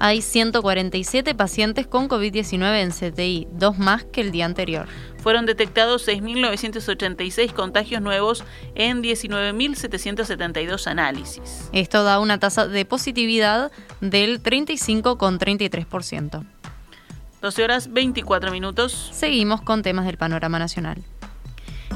Hay 0.00 0.22
147 0.22 1.34
pacientes 1.34 1.86
con 1.86 2.08
COVID-19 2.08 2.82
en 2.82 2.90
CTI, 2.90 3.46
dos 3.52 3.78
más 3.78 4.04
que 4.04 4.20
el 4.20 4.32
día 4.32 4.44
anterior. 4.44 4.86
Fueron 5.18 5.46
detectados 5.46 6.06
6.986 6.06 7.52
contagios 7.52 8.02
nuevos 8.02 8.44
en 8.74 9.02
19.772 9.02 10.86
análisis. 10.86 11.70
Esto 11.72 12.04
da 12.04 12.20
una 12.20 12.38
tasa 12.38 12.66
de 12.66 12.84
positividad 12.84 13.72
del 14.00 14.42
35,33%. 14.42 16.44
12 17.40 17.62
horas 17.62 17.92
24 17.92 18.50
minutos. 18.50 19.10
Seguimos 19.12 19.60
con 19.60 19.82
temas 19.82 20.06
del 20.06 20.16
panorama 20.16 20.58
nacional. 20.58 21.04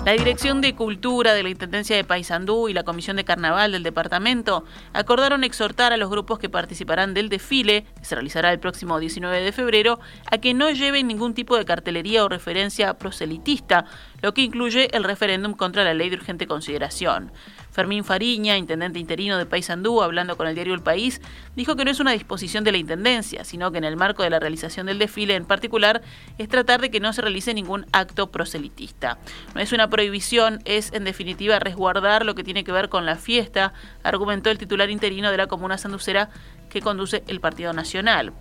La 0.08 0.14
Dirección 0.14 0.62
de 0.62 0.74
Cultura 0.74 1.34
de 1.34 1.42
la 1.42 1.50
Intendencia 1.50 1.94
de 1.94 2.02
Paysandú 2.02 2.70
y 2.70 2.72
la 2.72 2.82
Comisión 2.82 3.16
de 3.16 3.26
Carnaval 3.26 3.72
del 3.72 3.82
departamento 3.82 4.64
acordaron 4.94 5.44
exhortar 5.44 5.92
a 5.92 5.98
los 5.98 6.08
grupos 6.08 6.38
que 6.38 6.48
participarán 6.48 7.12
del 7.12 7.28
desfile, 7.28 7.84
que 7.98 8.06
se 8.06 8.14
realizará 8.14 8.50
el 8.50 8.58
próximo 8.58 8.98
19 8.98 9.42
de 9.42 9.52
febrero, 9.52 10.00
a 10.30 10.38
que 10.38 10.54
no 10.54 10.70
lleven 10.70 11.08
ningún 11.08 11.34
tipo 11.34 11.58
de 11.58 11.66
cartelería 11.66 12.24
o 12.24 12.30
referencia 12.30 12.94
proselitista, 12.94 13.84
lo 14.22 14.32
que 14.32 14.40
incluye 14.40 14.88
el 14.96 15.04
referéndum 15.04 15.52
contra 15.52 15.84
la 15.84 15.92
ley 15.92 16.08
de 16.08 16.16
urgente 16.16 16.46
consideración. 16.46 17.30
Fermín 17.78 18.02
Fariña, 18.02 18.56
intendente 18.56 18.98
interino 18.98 19.38
de 19.38 19.46
Paysandú, 19.46 20.02
hablando 20.02 20.36
con 20.36 20.48
el 20.48 20.56
diario 20.56 20.74
El 20.74 20.82
País, 20.82 21.20
dijo 21.54 21.76
que 21.76 21.84
no 21.84 21.92
es 21.92 22.00
una 22.00 22.10
disposición 22.10 22.64
de 22.64 22.72
la 22.72 22.78
Intendencia, 22.78 23.44
sino 23.44 23.70
que 23.70 23.78
en 23.78 23.84
el 23.84 23.96
marco 23.96 24.24
de 24.24 24.30
la 24.30 24.40
realización 24.40 24.86
del 24.86 24.98
desfile 24.98 25.36
en 25.36 25.44
particular 25.44 26.02
es 26.38 26.48
tratar 26.48 26.80
de 26.80 26.90
que 26.90 26.98
no 26.98 27.12
se 27.12 27.22
realice 27.22 27.54
ningún 27.54 27.86
acto 27.92 28.32
proselitista. 28.32 29.18
No 29.54 29.60
es 29.60 29.72
una 29.72 29.88
prohibición, 29.88 30.58
es 30.64 30.92
en 30.92 31.04
definitiva 31.04 31.60
resguardar 31.60 32.26
lo 32.26 32.34
que 32.34 32.42
tiene 32.42 32.64
que 32.64 32.72
ver 32.72 32.88
con 32.88 33.06
la 33.06 33.14
fiesta, 33.14 33.72
argumentó 34.02 34.50
el 34.50 34.58
titular 34.58 34.90
interino 34.90 35.30
de 35.30 35.36
la 35.36 35.46
comuna 35.46 35.78
sanducera 35.78 36.30
que 36.70 36.80
conduce 36.80 37.22
el 37.28 37.38
Partido 37.38 37.72
Nacional. 37.72 38.32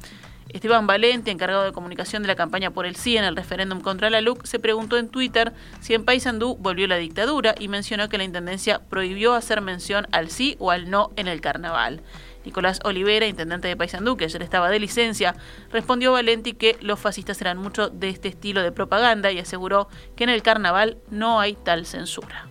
Esteban 0.50 0.88
Valente, 0.88 1.32
encargado 1.32 1.64
de 1.64 1.72
comunicación 1.72 2.22
de 2.24 2.28
la 2.28 2.36
campaña 2.36 2.72
por 2.72 2.86
el 2.86 2.96
sí 2.96 3.18
en 3.18 3.24
el 3.24 3.36
referéndum 3.36 3.82
contra 3.82 4.10
la 4.10 4.22
LUC, 4.22 4.46
se 4.46 4.60
preguntó 4.60 4.98
en 4.98 5.10
Twitter 5.10 5.54
si 5.82 5.94
en 5.94 6.06
Paysandú 6.06 6.56
volvió 6.56 6.88
la 6.88 6.98
dictadura 6.98 7.56
y 7.60 7.68
mencionó 7.68 8.10
que 8.10 8.18
la 8.18 8.24
Intendencia 8.24 8.80
prohibió 8.90 9.34
hacer 9.34 9.62
mención 9.62 10.08
al 10.12 10.30
sí 10.30 10.56
o 10.60 10.72
al 10.72 10.90
no 10.90 11.12
en 11.16 11.28
el 11.28 11.42
carnaval. 11.42 12.02
Nicolás 12.46 12.80
Olivera, 12.86 13.28
intendente 13.28 13.68
de 13.68 13.76
Paysandú, 13.76 14.16
que 14.16 14.26
ayer 14.26 14.42
estaba 14.42 14.70
de 14.70 14.80
licencia, 14.80 15.36
respondió 15.72 16.14
Valenti 16.14 16.54
que 16.54 16.78
los 16.80 16.98
fascistas 16.98 17.42
eran 17.42 17.58
mucho 17.58 17.90
de 17.90 18.08
este 18.10 18.30
estilo 18.30 18.62
de 18.62 18.72
propaganda 18.72 19.32
y 19.32 19.40
aseguró 19.40 19.90
que 20.16 20.24
en 20.24 20.30
el 20.30 20.44
carnaval 20.44 20.98
no 21.10 21.42
hay 21.42 21.56
tal 21.56 21.86
censura. 21.86 22.48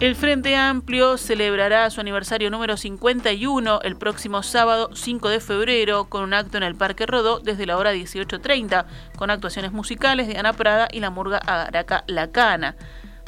El 0.00 0.14
Frente 0.14 0.54
Amplio 0.54 1.18
celebrará 1.18 1.90
su 1.90 2.00
aniversario 2.00 2.50
número 2.50 2.76
51 2.76 3.80
el 3.82 3.96
próximo 3.96 4.44
sábado 4.44 4.90
5 4.94 5.28
de 5.28 5.40
febrero 5.40 6.04
con 6.04 6.22
un 6.22 6.34
acto 6.34 6.56
en 6.56 6.62
el 6.62 6.76
Parque 6.76 7.04
Rodó 7.04 7.40
desde 7.40 7.66
la 7.66 7.76
hora 7.76 7.92
18.30 7.92 8.86
con 9.16 9.32
actuaciones 9.32 9.72
musicales 9.72 10.28
de 10.28 10.38
Ana 10.38 10.52
Prada 10.52 10.86
y 10.92 11.00
la 11.00 11.10
murga 11.10 11.38
Araca 11.38 12.04
Lacana. 12.06 12.76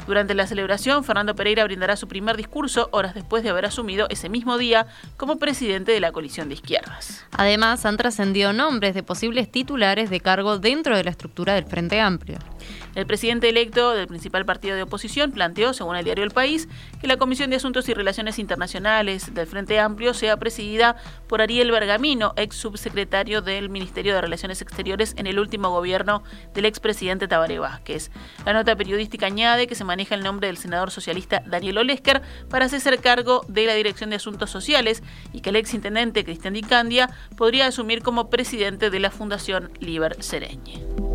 Durante 0.07 0.33
la 0.33 0.47
celebración, 0.47 1.03
Fernando 1.03 1.35
Pereira 1.35 1.65
brindará 1.65 1.97
su 1.97 2.07
primer 2.07 2.37
discurso 2.37 2.87
horas 2.93 3.13
después 3.13 3.43
de 3.43 3.49
haber 3.49 3.65
asumido 3.65 4.07
ese 4.09 4.29
mismo 4.29 4.57
día 4.57 4.87
como 5.17 5.39
presidente 5.39 5.91
de 5.91 5.99
la 5.99 6.13
coalición 6.13 6.47
de 6.47 6.55
izquierdas. 6.55 7.25
Además, 7.33 7.85
han 7.85 7.97
trascendido 7.97 8.53
nombres 8.53 8.95
de 8.95 9.03
posibles 9.03 9.51
titulares 9.51 10.09
de 10.09 10.21
cargo 10.21 10.57
dentro 10.57 10.95
de 10.95 11.03
la 11.03 11.11
estructura 11.11 11.53
del 11.53 11.65
Frente 11.65 11.99
Amplio. 11.99 12.39
El 12.93 13.05
presidente 13.05 13.49
electo 13.49 13.91
del 13.91 14.07
principal 14.07 14.45
partido 14.45 14.75
de 14.75 14.83
oposición 14.83 15.31
planteó, 15.31 15.73
según 15.73 15.95
el 15.95 16.05
diario 16.05 16.23
El 16.23 16.31
País, 16.31 16.67
que 16.99 17.07
la 17.07 17.17
Comisión 17.17 17.49
de 17.49 17.55
Asuntos 17.55 17.89
y 17.89 17.93
Relaciones 17.93 18.37
Internacionales 18.37 19.33
del 19.33 19.47
Frente 19.47 19.79
Amplio 19.79 20.13
sea 20.13 20.37
presidida 20.37 20.95
por 21.27 21.41
Ariel 21.41 21.71
Bergamino, 21.71 22.33
ex 22.35 22.55
subsecretario 22.55 23.41
del 23.41 23.69
Ministerio 23.69 24.13
de 24.13 24.21
Relaciones 24.21 24.61
Exteriores 24.61 25.15
en 25.17 25.25
el 25.25 25.39
último 25.39 25.69
gobierno 25.69 26.23
del 26.53 26.65
expresidente 26.65 27.27
Tabaré 27.27 27.59
Vázquez. 27.59 28.11
La 28.45 28.53
nota 28.53 28.75
periodística 28.75 29.25
añade 29.25 29.67
que 29.67 29.75
se 29.75 29.83
maneja 29.83 30.15
el 30.15 30.23
nombre 30.23 30.47
del 30.47 30.57
senador 30.57 30.91
socialista 30.91 31.41
Daniel 31.47 31.79
Olesker 31.79 32.21
para 32.49 32.65
hacerse 32.65 32.91
cargo 32.97 33.43
de 33.47 33.65
la 33.65 33.73
Dirección 33.73 34.09
de 34.09 34.17
Asuntos 34.17 34.49
Sociales 34.49 35.03
y 35.33 35.41
que 35.41 35.49
el 35.49 35.55
ex 35.55 35.73
intendente 35.73 36.23
Cristian 36.23 36.53
Dicandia 36.53 37.09
podría 37.37 37.67
asumir 37.67 38.01
como 38.01 38.29
presidente 38.29 38.89
de 38.89 38.99
la 38.99 39.11
Fundación 39.11 39.71
Liber 39.79 40.21
Sereñe. 40.21 41.10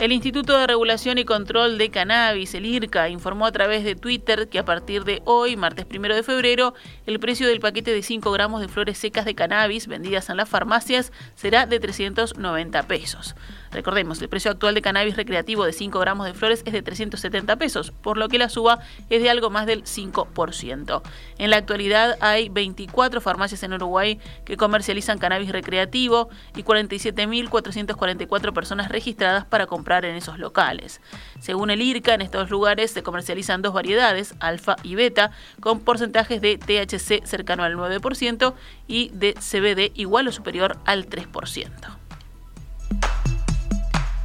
El 0.00 0.12
Instituto 0.12 0.56
de 0.56 0.66
Regulación 0.66 1.18
y 1.18 1.26
Control 1.26 1.76
de 1.76 1.90
Cannabis, 1.90 2.54
el 2.54 2.64
IRCA, 2.64 3.10
informó 3.10 3.44
a 3.44 3.52
través 3.52 3.84
de 3.84 3.94
Twitter 3.94 4.48
que 4.48 4.58
a 4.58 4.64
partir 4.64 5.04
de 5.04 5.20
hoy, 5.26 5.56
martes 5.56 5.84
1 5.94 6.14
de 6.14 6.22
febrero, 6.22 6.72
el 7.04 7.20
precio 7.20 7.46
del 7.46 7.60
paquete 7.60 7.92
de 7.92 8.02
5 8.02 8.32
gramos 8.32 8.62
de 8.62 8.68
flores 8.68 8.96
secas 8.96 9.26
de 9.26 9.34
cannabis 9.34 9.88
vendidas 9.88 10.30
en 10.30 10.38
las 10.38 10.48
farmacias 10.48 11.12
será 11.34 11.66
de 11.66 11.80
390 11.80 12.82
pesos. 12.84 13.34
Recordemos, 13.72 14.20
el 14.20 14.28
precio 14.28 14.50
actual 14.50 14.74
de 14.74 14.82
cannabis 14.82 15.16
recreativo 15.16 15.64
de 15.64 15.72
5 15.72 15.98
gramos 16.00 16.26
de 16.26 16.34
flores 16.34 16.62
es 16.64 16.72
de 16.72 16.82
370 16.82 17.56
pesos, 17.56 17.92
por 17.92 18.16
lo 18.16 18.28
que 18.28 18.38
la 18.38 18.48
suba 18.48 18.80
es 19.10 19.22
de 19.22 19.30
algo 19.30 19.50
más 19.50 19.66
del 19.66 19.84
5%. 19.84 21.02
En 21.38 21.50
la 21.50 21.56
actualidad 21.56 22.16
hay 22.20 22.48
24 22.48 23.20
farmacias 23.20 23.62
en 23.62 23.74
Uruguay 23.74 24.18
que 24.44 24.56
comercializan 24.56 25.18
cannabis 25.18 25.52
recreativo 25.52 26.30
y 26.56 26.64
47.444 26.64 28.52
personas 28.52 28.88
registradas 28.88 29.44
para 29.44 29.66
comprar 29.66 30.04
en 30.04 30.16
esos 30.16 30.38
locales. 30.38 31.00
Según 31.38 31.70
el 31.70 31.80
IRCA, 31.80 32.14
en 32.14 32.22
estos 32.22 32.50
lugares 32.50 32.90
se 32.90 33.04
comercializan 33.04 33.62
dos 33.62 33.72
variedades, 33.72 34.34
alfa 34.40 34.76
y 34.82 34.96
beta, 34.96 35.30
con 35.60 35.80
porcentajes 35.80 36.40
de 36.40 36.58
THC 36.58 37.24
cercano 37.24 37.62
al 37.62 37.76
9% 37.76 38.54
y 38.88 39.10
de 39.10 39.34
CBD 39.34 39.92
igual 39.94 40.26
o 40.26 40.32
superior 40.32 40.76
al 40.84 41.08
3%. 41.08 41.99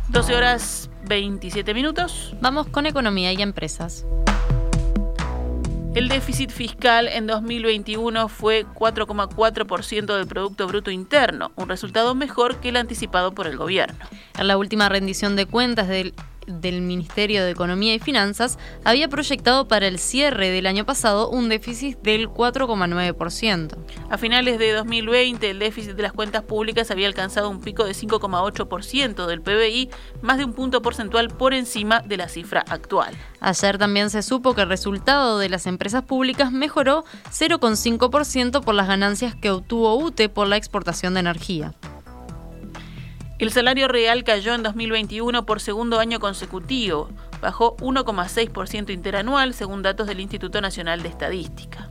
12 0.09 0.35
horas 0.35 0.89
27 1.07 1.73
minutos. 1.73 2.35
Vamos 2.39 2.67
con 2.67 2.85
economía 2.85 3.33
y 3.33 3.41
empresas. 3.41 4.05
El 5.95 6.09
déficit 6.09 6.51
fiscal 6.51 7.07
en 7.07 7.25
2021 7.25 8.27
fue 8.27 8.65
4,4% 8.65 10.17
del 10.17 10.27
Producto 10.27 10.67
Bruto 10.67 10.91
Interno, 10.91 11.51
un 11.55 11.69
resultado 11.69 12.13
mejor 12.15 12.57
que 12.57 12.69
el 12.69 12.75
anticipado 12.75 13.33
por 13.33 13.47
el 13.47 13.57
gobierno. 13.57 14.05
En 14.37 14.47
la 14.47 14.57
última 14.57 14.89
rendición 14.89 15.35
de 15.35 15.45
cuentas 15.45 15.87
del 15.87 16.13
del 16.47 16.81
Ministerio 16.81 17.43
de 17.43 17.51
Economía 17.51 17.93
y 17.93 17.99
Finanzas 17.99 18.57
había 18.83 19.07
proyectado 19.07 19.67
para 19.67 19.87
el 19.87 19.99
cierre 19.99 20.49
del 20.51 20.67
año 20.67 20.85
pasado 20.85 21.29
un 21.29 21.49
déficit 21.49 21.97
del 22.01 22.29
4,9%. 22.29 23.77
A 24.09 24.17
finales 24.17 24.59
de 24.59 24.71
2020, 24.73 25.49
el 25.49 25.59
déficit 25.59 25.93
de 25.93 26.03
las 26.03 26.13
cuentas 26.13 26.43
públicas 26.43 26.91
había 26.91 27.07
alcanzado 27.07 27.49
un 27.49 27.61
pico 27.61 27.85
de 27.85 27.93
5,8% 27.93 29.25
del 29.25 29.41
PBI, 29.41 29.89
más 30.21 30.37
de 30.37 30.45
un 30.45 30.53
punto 30.53 30.81
porcentual 30.81 31.29
por 31.29 31.53
encima 31.53 32.01
de 32.01 32.17
la 32.17 32.29
cifra 32.29 32.63
actual. 32.67 33.13
Ayer 33.39 33.77
también 33.77 34.09
se 34.09 34.21
supo 34.21 34.55
que 34.55 34.61
el 34.61 34.69
resultado 34.69 35.39
de 35.39 35.49
las 35.49 35.67
empresas 35.67 36.03
públicas 36.03 36.51
mejoró 36.51 37.05
0,5% 37.31 38.63
por 38.63 38.75
las 38.75 38.87
ganancias 38.87 39.35
que 39.35 39.51
obtuvo 39.51 39.95
UTE 39.95 40.29
por 40.29 40.47
la 40.47 40.57
exportación 40.57 41.13
de 41.13 41.19
energía. 41.21 41.73
El 43.37 43.51
salario 43.51 43.89
real 43.89 44.23
cayó 44.23 44.53
en 44.53 44.63
2021 44.63 45.45
por 45.45 45.59
segundo 45.59 45.99
año 45.99 46.21
consecutivo, 46.21 47.09
bajó 47.41 47.75
1,6% 47.77 48.93
interanual 48.93 49.53
según 49.53 49.81
datos 49.81 50.07
del 50.07 50.21
Instituto 50.21 50.61
Nacional 50.61 51.03
de 51.03 51.09
Estadística. 51.09 51.89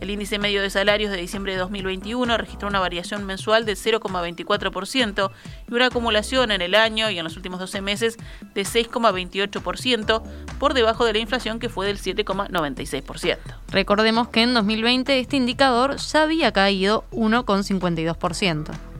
El 0.00 0.10
índice 0.10 0.38
medio 0.38 0.62
de 0.62 0.70
salarios 0.70 1.10
de 1.10 1.16
diciembre 1.16 1.52
de 1.52 1.58
2021 1.58 2.36
registró 2.36 2.68
una 2.68 2.78
variación 2.78 3.26
mensual 3.26 3.64
de 3.64 3.72
0,24% 3.72 5.30
y 5.68 5.74
una 5.74 5.86
acumulación 5.86 6.52
en 6.52 6.62
el 6.62 6.76
año 6.76 7.10
y 7.10 7.18
en 7.18 7.24
los 7.24 7.36
últimos 7.36 7.58
12 7.58 7.80
meses 7.80 8.16
de 8.54 8.62
6,28%, 8.62 10.22
por 10.60 10.74
debajo 10.74 11.04
de 11.04 11.14
la 11.14 11.18
inflación 11.18 11.58
que 11.58 11.68
fue 11.68 11.86
del 11.86 11.98
7,96%. 11.98 13.38
Recordemos 13.68 14.28
que 14.28 14.42
en 14.42 14.54
2020 14.54 15.18
este 15.18 15.36
indicador 15.36 15.96
ya 15.96 16.22
había 16.22 16.52
caído 16.52 17.04
1,52%. 17.10 18.93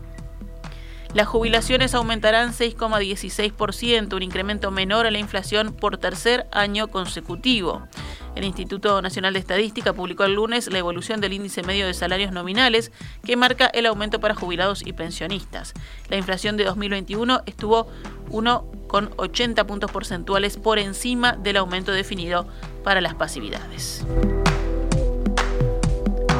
Las 1.14 1.28
jubilaciones 1.28 1.94
aumentarán 1.94 2.52
6,16%, 2.52 4.16
un 4.16 4.22
incremento 4.24 4.72
menor 4.72 5.06
a 5.06 5.12
la 5.12 5.18
inflación 5.18 5.72
por 5.72 5.96
tercer 5.96 6.48
año 6.50 6.88
consecutivo. 6.88 7.86
El 8.34 8.42
Instituto 8.42 9.00
Nacional 9.00 9.32
de 9.32 9.38
Estadística 9.38 9.92
publicó 9.92 10.24
el 10.24 10.34
lunes 10.34 10.66
la 10.72 10.78
evolución 10.78 11.20
del 11.20 11.34
índice 11.34 11.62
medio 11.62 11.86
de 11.86 11.94
salarios 11.94 12.32
nominales 12.32 12.90
que 13.24 13.36
marca 13.36 13.66
el 13.66 13.86
aumento 13.86 14.18
para 14.18 14.34
jubilados 14.34 14.84
y 14.84 14.92
pensionistas. 14.92 15.72
La 16.08 16.16
inflación 16.16 16.56
de 16.56 16.64
2021 16.64 17.42
estuvo 17.46 17.86
1,80 18.30 19.66
puntos 19.66 19.92
porcentuales 19.92 20.56
por 20.56 20.80
encima 20.80 21.34
del 21.34 21.58
aumento 21.58 21.92
definido 21.92 22.48
para 22.82 23.00
las 23.00 23.14
pasividades. 23.14 24.04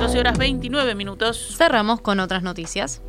12 0.01 0.19
horas 0.19 0.37
29 0.37 0.97
minutos. 0.97 1.55
Cerramos 1.57 2.01
con 2.01 2.19
otras 2.19 2.43
noticias. 2.43 3.01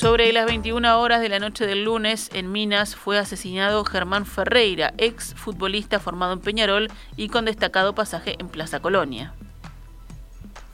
Sobre 0.00 0.32
las 0.32 0.46
21 0.46 0.98
horas 0.98 1.20
de 1.20 1.28
la 1.28 1.38
noche 1.38 1.66
del 1.66 1.84
lunes, 1.84 2.30
en 2.32 2.50
Minas 2.50 2.96
fue 2.96 3.18
asesinado 3.18 3.84
Germán 3.84 4.24
Ferreira, 4.24 4.94
ex 4.96 5.34
futbolista 5.34 6.00
formado 6.00 6.32
en 6.32 6.40
Peñarol 6.40 6.88
y 7.18 7.28
con 7.28 7.44
destacado 7.44 7.94
pasaje 7.94 8.36
en 8.38 8.48
Plaza 8.48 8.80
Colonia. 8.80 9.34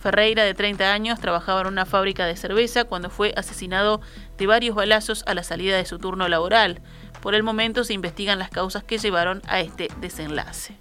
Ferreira, 0.01 0.45
de 0.45 0.55
30 0.55 0.93
años, 0.93 1.19
trabajaba 1.19 1.63
en 1.63 1.67
una 1.67 1.87
fábrica 1.87 2.25
de 2.25 2.37
cerveza 2.37 2.85
cuando 2.85 3.11
fue 3.11 3.35
asesinado 3.37 4.01
de 4.39 4.47
varios 4.47 4.77
balazos 4.77 5.25
a 5.27 5.35
la 5.35 5.43
salida 5.43 5.77
de 5.77 5.87
su 5.87 5.99
turno 5.99 6.29
laboral. 6.29 6.81
Por 7.21 7.35
el 7.35 7.43
momento 7.43 7.83
se 7.83 7.95
investigan 7.95 8.39
las 8.39 8.51
causas 8.51 8.85
que 8.85 8.99
llevaron 8.99 9.43
a 9.49 9.59
este 9.59 9.89
desenlace. 10.01 10.77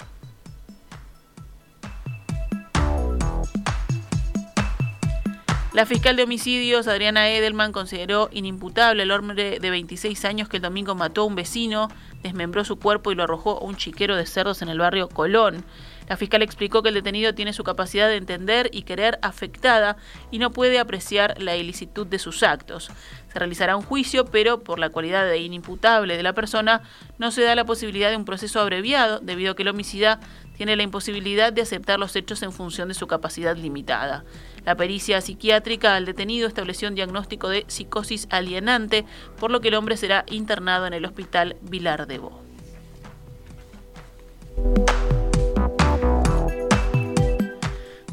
La 5.76 5.86
fiscal 5.86 6.16
de 6.16 6.24
homicidios, 6.24 6.88
Adriana 6.88 7.30
Edelman, 7.30 7.74
consideró 7.74 8.30
inimputable 8.32 9.04
el 9.04 9.12
hombre 9.12 9.60
de 9.60 9.70
26 9.70 10.24
años 10.24 10.48
que 10.48 10.56
el 10.56 10.64
domingo 10.64 10.96
mató 10.96 11.24
a 11.24 11.26
un 11.26 11.36
vecino, 11.36 11.90
desmembró 12.24 12.64
su 12.64 12.80
cuerpo 12.80 13.12
y 13.12 13.16
lo 13.16 13.24
arrojó 13.24 13.58
a 13.58 13.66
un 13.66 13.76
chiquero 13.76 14.16
de 14.16 14.26
cerdos 14.26 14.62
en 14.62 14.70
el 14.70 14.80
barrio 14.80 15.10
Colón. 15.10 15.66
La 16.08 16.18
fiscal 16.18 16.42
explicó 16.42 16.84
que 16.84 16.90
el 16.90 16.96
detenido 16.96 17.34
tiene 17.34 17.54
su 17.54 17.64
capacidad 17.64 18.08
de 18.08 18.18
entender 18.18 18.70
y 18.72 18.84
querer 18.84 19.18
afectada 19.22 19.98
y 20.32 20.38
no 20.38 20.52
puede 20.52 20.80
apreciar 20.80 21.42
la 21.42 21.56
ilicitud 21.56 22.06
de 22.06 22.20
sus 22.20 22.44
actos. 22.44 22.92
Se 23.32 23.40
realizará 23.40 23.76
un 23.76 23.84
juicio, 23.84 24.26
pero 24.26 24.64
por 24.64 24.80
la 24.80 24.90
cualidad 24.90 25.26
de 25.26 25.40
inimputable 25.40 26.16
de 26.16 26.24
la 26.24 26.34
persona 26.34 26.82
no 27.18 27.32
se 27.32 27.42
da 27.42 27.56
la 27.56 27.66
posibilidad 27.66 28.10
de 28.10 28.18
un 28.18 28.26
proceso 28.26 28.60
abreviado 28.60 29.20
debido 29.20 29.52
a 29.52 29.56
que 29.56 29.64
el 29.64 29.70
homicida 29.70 30.20
tiene 30.56 30.76
la 30.76 30.84
imposibilidad 30.84 31.52
de 31.52 31.62
aceptar 31.62 32.00
los 32.00 32.16
hechos 32.16 32.42
en 32.44 32.52
función 32.52 32.88
de 32.88 32.94
su 32.94 33.08
capacidad 33.08 33.58
limitada. 33.58 34.24
La 34.64 34.76
pericia 34.76 35.22
psiquiátrica 35.22 35.96
al 35.96 36.06
detenido 36.06 36.48
estableció 36.48 36.88
un 36.88 36.96
diagnóstico 36.96 37.50
de 37.50 37.66
psicosis 37.68 38.28
alienante, 38.30 39.06
por 39.40 39.52
lo 39.52 39.60
que 39.60 39.68
el 39.68 39.76
hombre 39.76 39.98
será 39.98 40.24
internado 40.28 40.88
en 40.88 40.94
el 40.94 41.06
hospital 41.06 41.58
Vilar 41.62 42.08
de 42.08 42.20
Bo. 42.20 42.55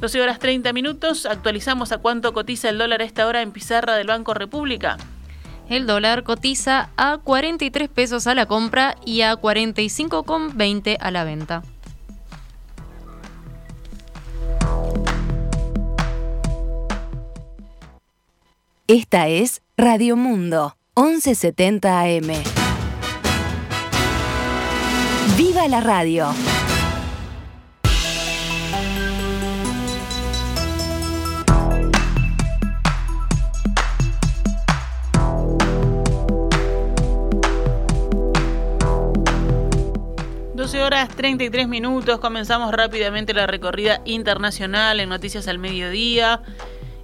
...12 0.02 0.20
horas 0.20 0.40
30 0.40 0.72
minutos... 0.72 1.26
...actualizamos 1.26 1.92
a 1.92 1.98
cuánto 1.98 2.32
cotiza 2.32 2.68
el 2.68 2.76
dólar 2.76 3.02
a 3.02 3.04
esta 3.04 3.24
hora... 3.24 3.40
...en 3.40 3.52
pizarra 3.52 3.94
del 3.94 4.08
Banco 4.08 4.34
República... 4.34 4.96
El 5.68 5.86
dólar 5.86 6.24
cotiza 6.24 6.90
a 6.96 7.18
43 7.18 7.88
pesos 7.88 8.26
a 8.26 8.34
la 8.34 8.46
compra 8.46 8.96
y 9.06 9.22
a 9.22 9.36
45,20 9.36 10.96
a 11.00 11.10
la 11.12 11.24
venta. 11.24 11.62
Esta 18.88 19.28
es 19.28 19.62
Radio 19.76 20.16
Mundo, 20.16 20.76
1170 20.96 22.00
AM. 22.00 22.32
¡Viva 25.38 25.68
la 25.68 25.80
radio! 25.80 26.34
Horas 40.92 41.08
33 41.08 41.68
minutos, 41.68 42.20
comenzamos 42.20 42.70
rápidamente 42.70 43.32
la 43.32 43.46
recorrida 43.46 44.02
internacional 44.04 45.00
en 45.00 45.08
Noticias 45.08 45.48
al 45.48 45.58
Mediodía. 45.58 46.42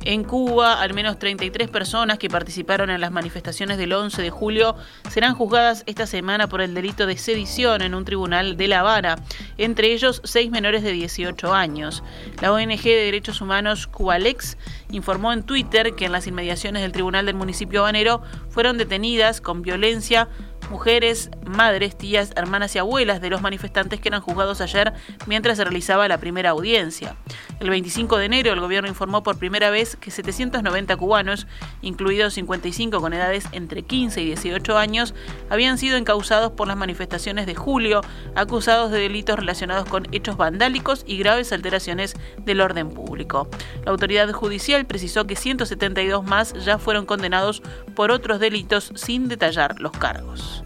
En 0.05 0.25
Cuba, 0.25 0.83
al 0.83 0.93
menos 0.93 1.19
33 1.19 1.71
personas 1.71 2.19
que 2.19 2.29
participaron 2.29 2.91
en 2.91 3.01
las 3.01 3.13
manifestaciones 3.13 3.79
del 3.79 3.95
11 3.95 4.21
de 4.21 4.29
julio 4.29 4.77
serán 5.09 5.35
juzgadas 5.35 5.85
esta 5.87 6.07
semana 6.07 6.51
por 6.51 6.61
el 6.61 6.75
delito 6.75 7.07
de 7.07 7.17
sedición 7.17 7.81
en 7.81 7.95
un 7.95 8.05
tribunal 8.05 8.59
de 8.59 8.69
La 8.69 8.81
Habana, 8.81 9.17
entre 9.57 9.95
ellos 9.95 10.21
seis 10.23 10.51
menores 10.51 10.83
de 10.83 10.93
18 10.93 11.55
años. 11.55 12.03
La 12.43 12.53
ONG 12.53 12.83
de 12.83 13.05
Derechos 13.05 13.41
Humanos 13.41 13.87
Cubalex 13.87 14.59
informó 14.91 15.33
en 15.33 15.45
Twitter 15.45 15.95
que 15.95 16.05
en 16.05 16.13
las 16.13 16.27
inmediaciones 16.27 16.83
del 16.83 16.93
tribunal 16.93 17.25
del 17.25 17.37
municipio 17.37 17.81
habanero 17.81 18.21
fueron 18.51 18.77
detenidas 18.77 19.41
con 19.41 19.63
violencia 19.63 20.29
mujeres, 20.71 21.31
madres, 21.47 21.97
tías, 21.97 22.33
hermanas 22.37 22.75
y 22.75 22.79
abuelas 22.79 23.21
de 23.21 23.31
los 23.31 23.43
manifestantes 23.43 24.01
que 24.01 24.09
eran 24.09 24.21
juzgados 24.21 24.61
ayer 24.61 24.93
mientras 25.27 25.57
se 25.57 25.65
realizaba 25.65 26.09
la 26.09 26.19
primera 26.19 26.51
audiencia. 26.51 27.17
El 27.61 27.71
25 27.71 28.19
de 28.19 28.27
enero 28.27 28.53
el 28.53 28.61
gobierno 28.61 28.89
informó 28.89 29.23
por 29.23 29.39
primera 29.39 29.71
vez 29.71 29.97
que 29.97 30.11
790 30.11 30.97
cubanos, 30.97 31.47
incluidos 31.83 32.35
55 32.35 33.01
con 33.01 33.13
edades 33.13 33.47
entre 33.53 33.83
15 33.83 34.23
y 34.23 34.27
18 34.27 34.79
años, 34.79 35.15
habían 35.51 35.79
sido 35.79 35.97
encausados 35.97 36.53
por 36.53 36.69
las 36.69 36.77
manifestaciones 36.77 37.47
de 37.47 37.55
julio, 37.55 38.01
acusados 38.35 38.91
de 38.91 39.01
delitos 39.01 39.39
relacionados 39.39 39.89
con 39.89 40.07
hechos 40.13 40.37
vandálicos 40.37 41.05
y 41.07 41.19
graves 41.19 41.53
alteraciones 41.53 42.15
del 42.39 42.61
orden 42.61 42.91
público. 42.91 43.49
La 43.85 43.91
autoridad 43.91 44.31
judicial 44.33 44.87
precisó 44.87 45.27
que 45.27 45.37
172 45.37 46.25
más 46.25 46.53
ya 46.65 46.79
fueron 46.79 47.07
condenados 47.07 47.63
por 47.95 48.11
otros 48.11 48.41
delitos 48.41 48.93
sin 48.95 49.29
detallar 49.29 49.81
los 49.81 49.93
cargos. 49.93 50.58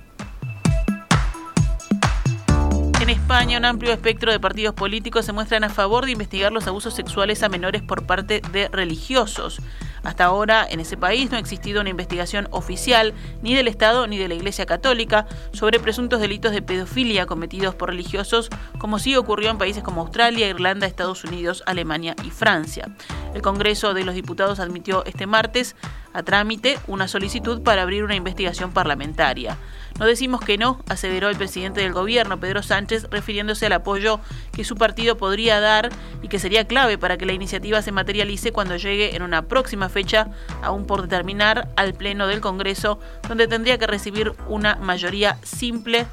España, 3.13 3.59
un 3.59 3.67
amplio 3.67 3.93
espectro 3.93 4.33
de 4.33 4.41
partidos 4.41 4.75
políticos 4.75 5.27
se 5.27 5.33
muestran 5.33 5.65
a 5.65 5.69
favor 5.69 6.07
de 6.07 6.13
investigar 6.13 6.51
los 6.51 6.67
abusos 6.67 6.95
sexuales 6.95 7.43
a 7.43 7.51
menores 7.51 7.83
por 7.83 8.07
parte 8.07 8.41
de 8.53 8.69
religiosos. 8.69 9.61
Hasta 10.03 10.25
ahora, 10.25 10.67
en 10.69 10.81
ese 10.81 10.97
país 10.97 11.31
no 11.31 11.37
ha 11.37 11.41
existido 11.41 11.81
una 11.81 11.91
investigación 11.91 12.49
oficial 12.51 13.13
ni 13.43 13.55
del 13.55 13.69
Estado 13.69 14.07
ni 14.07 14.19
de 14.19 14.29
la 14.29 14.35
Iglesia 14.35 14.67
Católica 14.67 15.27
sobre 15.53 15.79
presuntos 15.79 16.21
delitos 16.21 16.53
de 16.53 16.63
pedofilia 16.63 17.27
cometidos 17.27 17.75
por 17.75 17.91
religiosos, 17.91 18.49
como 18.79 18.99
sí 18.99 19.15
ocurrió 19.15 19.51
en 19.51 19.59
países 19.59 19.83
como 19.83 20.01
Australia, 20.01 20.49
Irlanda, 20.49 20.87
Estados 20.87 21.23
Unidos, 21.25 21.63
Alemania 21.67 22.17
y 22.25 22.31
Francia. 22.31 22.89
El 23.35 23.43
Congreso 23.43 23.95
de 23.95 24.05
los 24.05 24.15
Diputados 24.15 24.59
admitió 24.59 25.05
este 25.05 25.27
martes 25.27 25.77
a 26.13 26.23
trámite 26.23 26.79
una 26.87 27.09
solicitud 27.09 27.63
para 27.63 27.83
abrir 27.83 28.05
una 28.05 28.15
investigación 28.15 28.73
parlamentaria. 28.73 29.57
No 29.99 30.07
decimos 30.07 30.41
que 30.41 30.59
no, 30.59 30.81
aseveró 30.89 31.29
el 31.29 31.37
presidente 31.37 31.81
del 31.81 31.93
gobierno, 31.93 32.41
Pedro 32.41 32.63
Sánchez, 32.63 33.09
refiriéndose 33.11 33.67
al 33.67 33.73
apoyo 33.73 34.21
que 34.53 34.65
su 34.65 34.77
partido 34.77 35.17
podría 35.17 35.61
dar 35.61 35.91
y 36.23 36.29
que 36.29 36.39
sería 36.39 36.67
clave 36.67 36.99
para 36.99 37.19
que 37.19 37.27
la 37.27 37.35
iniciativa 37.35 37.83
se 37.83 37.93
materialice 37.93 38.53
cuando 38.53 38.77
llegue 38.77 39.15
en 39.15 39.23
una 39.23 39.43
próxima 39.43 39.89
fecha, 39.89 40.29
aún 40.63 40.87
por 40.87 41.03
determinar, 41.03 41.69
al 41.77 41.95
Pleno 41.95 42.27
del 42.27 42.41
Congreso, 42.41 42.99
donde 43.29 43.49
tendría 43.49 43.79
que 43.79 43.87
recibir 43.87 44.33
una 44.49 44.77
mayoría 44.77 45.39
simple 45.43 46.07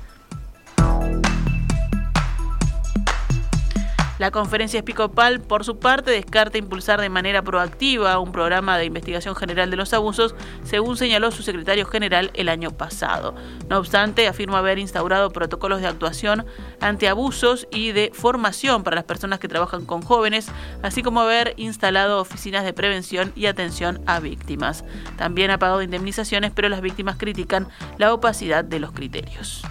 La 4.20 4.32
conferencia 4.32 4.82
episcopal, 4.82 5.40
por 5.40 5.64
su 5.64 5.80
parte, 5.80 6.12
descarta 6.12 6.58
impulsar 6.58 7.00
de 7.00 7.08
manera 7.08 7.42
proactiva 7.42 8.20
un 8.20 8.34
programa 8.34 8.78
de 8.78 8.84
investigación 8.84 9.34
general 9.34 9.72
de 9.72 9.78
los 9.78 9.94
abusos, 9.94 10.36
según 10.66 10.98
señaló 10.98 11.32
su 11.32 11.42
secretario 11.42 11.86
general 11.86 12.30
el 12.34 12.50
año 12.50 12.72
pasado. 12.72 13.34
No 13.70 13.78
obstante, 13.78 14.28
afirma 14.28 14.58
haber 14.58 14.78
instaurado 14.78 15.30
protocolos 15.30 15.80
de 15.80 15.88
actuación 15.88 16.46
ante 16.82 17.08
abusos 17.08 17.66
y 17.72 17.94
de 17.94 18.12
formación 18.14 18.84
para 18.84 18.98
las 18.98 19.06
personas 19.06 19.40
que 19.40 19.48
trabajan 19.48 19.86
con 19.86 20.02
jóvenes, 20.02 20.52
así 20.84 21.02
como 21.02 21.22
haber 21.22 21.54
instalado 21.56 22.20
oficinas 22.20 22.66
de 22.66 22.74
prevención 22.74 23.32
y 23.38 23.46
atención 23.46 24.02
a 24.06 24.20
víctimas. 24.20 24.84
También 25.18 25.50
ha 25.50 25.60
pagado 25.60 25.82
indemnizaciones, 25.82 26.52
pero 26.54 26.68
las 26.68 26.82
víctimas 26.82 27.16
critican 27.16 27.70
la 27.98 28.14
opacidad 28.14 28.66
de 28.66 28.82
los 28.82 28.92
criterios. 28.92 29.64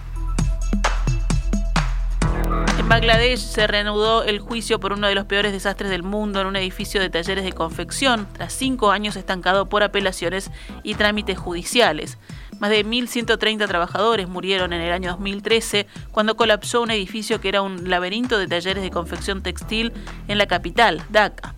En 2.79 2.89
Bangladesh 2.89 3.39
se 3.39 3.67
reanudó 3.67 4.25
el 4.25 4.39
juicio 4.39 4.81
por 4.81 4.93
uno 4.93 5.09
de 5.09 5.15
los 5.15 5.27
peores 5.27 5.53
desastres 5.53 5.91
del 5.91 6.03
mundo 6.03 6.41
en 6.41 6.47
un 6.47 6.57
edificio 6.57 7.01
de 7.01 7.11
talleres 7.11 7.45
de 7.45 7.53
confección, 7.53 8.27
tras 8.33 8.53
cinco 8.53 8.91
años 8.91 9.17
estancado 9.17 9.67
por 9.67 9.83
apelaciones 9.83 10.51
y 10.83 10.95
trámites 10.95 11.39
judiciales. 11.39 12.19
Más 12.61 12.71
de 12.71 12.85
1.130 12.85 13.67
trabajadores 13.69 14.29
murieron 14.29 14.73
en 14.73 14.81
el 14.81 14.93
año 14.93 15.11
2013 15.11 15.87
cuando 16.11 16.37
colapsó 16.37 16.83
un 16.83 16.91
edificio 16.91 17.41
que 17.41 17.49
era 17.49 17.63
un 17.63 17.89
laberinto 17.89 18.39
de 18.39 18.49
talleres 18.49 18.83
de 18.83 18.91
confección 18.91 19.43
textil 19.43 19.93
en 20.27 20.39
la 20.39 20.47
capital, 20.47 21.03
Dhaka. 21.11 21.55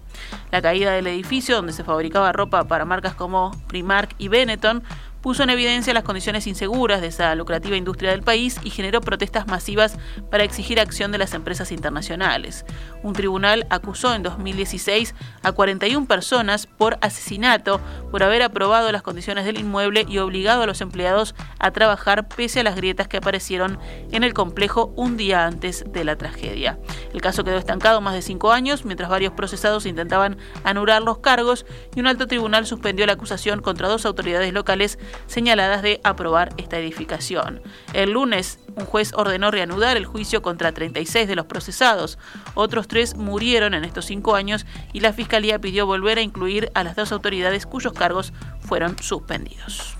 La 0.50 0.60
caída 0.60 0.92
del 0.92 1.06
edificio, 1.06 1.56
donde 1.56 1.72
se 1.72 1.84
fabricaba 1.84 2.32
ropa 2.32 2.64
para 2.64 2.84
marcas 2.84 3.14
como 3.14 3.52
Primark 3.68 4.14
y 4.18 4.28
Benetton, 4.28 4.82
puso 5.22 5.42
en 5.42 5.50
evidencia 5.50 5.94
las 5.94 6.04
condiciones 6.04 6.46
inseguras 6.46 7.00
de 7.00 7.08
esa 7.08 7.34
lucrativa 7.34 7.76
industria 7.76 8.10
del 8.10 8.22
país 8.22 8.58
y 8.62 8.70
generó 8.70 9.00
protestas 9.00 9.46
masivas 9.46 9.96
para 10.30 10.44
exigir 10.44 10.80
acción 10.80 11.12
de 11.12 11.18
las 11.18 11.34
empresas 11.34 11.72
internacionales. 11.72 12.64
Un 13.02 13.12
tribunal 13.12 13.66
acusó 13.70 14.14
en 14.14 14.22
2016 14.22 15.14
a 15.42 15.52
41 15.52 16.06
personas 16.06 16.66
por 16.66 16.98
asesinato 17.00 17.80
por 18.10 18.22
haber 18.22 18.42
aprobado 18.42 18.90
las 18.92 19.02
condiciones 19.02 19.44
del 19.44 19.58
inmueble 19.58 20.06
y 20.08 20.18
obligado 20.18 20.62
a 20.62 20.66
los 20.66 20.80
empleados 20.80 21.34
a 21.58 21.70
trabajar 21.70 22.28
pese 22.28 22.60
a 22.60 22.64
las 22.64 22.76
grietas 22.76 23.08
que 23.08 23.18
aparecieron 23.18 23.78
en 24.10 24.24
el 24.24 24.34
complejo 24.34 24.92
un 24.96 25.16
día 25.16 25.46
antes 25.46 25.84
de 25.86 26.04
la 26.04 26.16
tragedia. 26.16 26.78
El 27.12 27.20
caso 27.20 27.44
quedó 27.44 27.56
estancado 27.56 28.00
más 28.00 28.14
de 28.14 28.22
cinco 28.22 28.52
años 28.52 28.84
mientras 28.84 29.10
varios 29.10 29.32
procesados 29.32 29.86
intentaban 29.86 30.38
anular 30.64 31.02
los 31.02 31.18
cargos 31.18 31.66
y 31.94 32.00
un 32.00 32.06
alto 32.06 32.26
tribunal 32.26 32.66
suspendió 32.66 33.06
la 33.06 33.12
acusación 33.12 33.60
contra 33.60 33.88
dos 33.88 34.06
autoridades 34.06 34.52
locales 34.52 34.98
señaladas 35.26 35.82
de 35.82 36.00
aprobar 36.04 36.52
esta 36.56 36.78
edificación. 36.78 37.60
El 37.92 38.12
lunes, 38.12 38.58
un 38.76 38.84
juez 38.84 39.12
ordenó 39.14 39.50
reanudar 39.50 39.96
el 39.96 40.06
juicio 40.06 40.42
contra 40.42 40.72
36 40.72 41.28
de 41.28 41.36
los 41.36 41.46
procesados. 41.46 42.18
Otros 42.54 42.88
tres 42.88 43.16
murieron 43.16 43.74
en 43.74 43.84
estos 43.84 44.06
cinco 44.06 44.34
años 44.34 44.66
y 44.92 45.00
la 45.00 45.12
Fiscalía 45.12 45.58
pidió 45.58 45.86
volver 45.86 46.18
a 46.18 46.22
incluir 46.22 46.70
a 46.74 46.84
las 46.84 46.96
dos 46.96 47.12
autoridades 47.12 47.66
cuyos 47.66 47.92
cargos 47.92 48.32
fueron 48.60 48.96
suspendidos. 48.98 49.96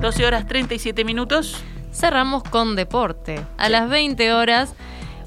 12 0.00 0.26
horas 0.26 0.46
37 0.46 1.04
minutos. 1.04 1.56
Cerramos 1.92 2.44
con 2.44 2.76
deporte. 2.76 3.44
A 3.56 3.68
las 3.68 3.88
20 3.88 4.32
horas 4.32 4.74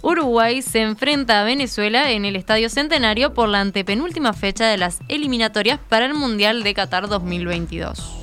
Uruguay 0.03 0.63
se 0.63 0.81
enfrenta 0.81 1.41
a 1.41 1.43
Venezuela 1.43 2.11
en 2.11 2.25
el 2.25 2.35
Estadio 2.35 2.69
Centenario 2.69 3.33
por 3.33 3.49
la 3.49 3.61
antepenúltima 3.61 4.33
fecha 4.33 4.65
de 4.67 4.77
las 4.77 4.99
eliminatorias 5.09 5.79
para 5.89 6.05
el 6.05 6.15
Mundial 6.15 6.63
de 6.63 6.73
Qatar 6.73 7.07
2022. 7.07 8.17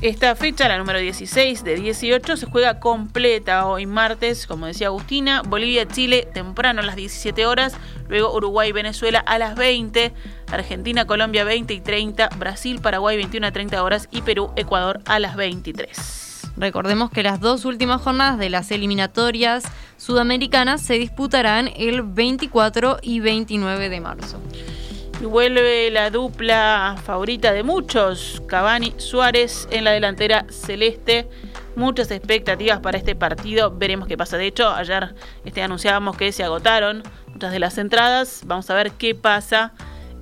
Esta 0.00 0.36
fecha, 0.36 0.68
la 0.68 0.76
número 0.76 0.98
16 0.98 1.64
de 1.64 1.76
18, 1.76 2.36
se 2.36 2.46
juega 2.46 2.78
completa 2.78 3.66
hoy 3.66 3.86
martes, 3.86 4.46
como 4.46 4.66
decía 4.66 4.88
Agustina, 4.88 5.42
Bolivia-Chile 5.42 6.28
temprano 6.32 6.82
a 6.82 6.84
las 6.84 6.94
17 6.94 7.46
horas, 7.46 7.74
luego 8.08 8.34
Uruguay-Venezuela 8.36 9.18
a 9.18 9.38
las 9.38 9.56
20, 9.56 10.12
Argentina-Colombia 10.52 11.44
20 11.44 11.72
y 11.74 11.80
30, 11.80 12.28
Brasil-Paraguay 12.36 13.16
21 13.16 13.46
a 13.46 13.52
30 13.52 13.82
horas. 13.82 14.08
Y 14.10 14.20
Perú-Ecuador 14.22 15.00
a 15.06 15.18
las 15.18 15.36
23. 15.36 16.33
Recordemos 16.56 17.10
que 17.10 17.22
las 17.22 17.40
dos 17.40 17.64
últimas 17.64 18.00
jornadas 18.00 18.38
de 18.38 18.50
las 18.50 18.70
eliminatorias 18.70 19.64
sudamericanas 19.96 20.80
se 20.82 20.94
disputarán 20.94 21.70
el 21.76 22.02
24 22.02 22.98
y 23.02 23.20
29 23.20 23.88
de 23.88 24.00
marzo. 24.00 24.40
Y 25.20 25.26
vuelve 25.26 25.90
la 25.90 26.10
dupla 26.10 26.96
favorita 27.04 27.52
de 27.52 27.62
muchos, 27.62 28.42
Cavani 28.46 28.94
Suárez 28.98 29.68
en 29.70 29.84
la 29.84 29.92
delantera 29.92 30.46
celeste. 30.48 31.28
Muchas 31.76 32.10
expectativas 32.10 32.78
para 32.80 32.98
este 32.98 33.16
partido, 33.16 33.72
veremos 33.76 34.06
qué 34.06 34.16
pasa. 34.16 34.36
De 34.36 34.46
hecho, 34.46 34.68
ayer 34.68 35.14
este, 35.44 35.62
anunciábamos 35.62 36.16
que 36.16 36.30
se 36.30 36.44
agotaron 36.44 37.02
muchas 37.32 37.52
de 37.52 37.58
las 37.58 37.78
entradas. 37.78 38.42
Vamos 38.46 38.70
a 38.70 38.74
ver 38.74 38.92
qué 38.92 39.14
pasa 39.14 39.72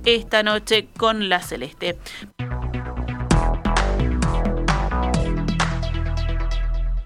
esta 0.03 0.41
noche 0.41 0.87
con 0.97 1.29
la 1.29 1.41
celeste. 1.41 1.97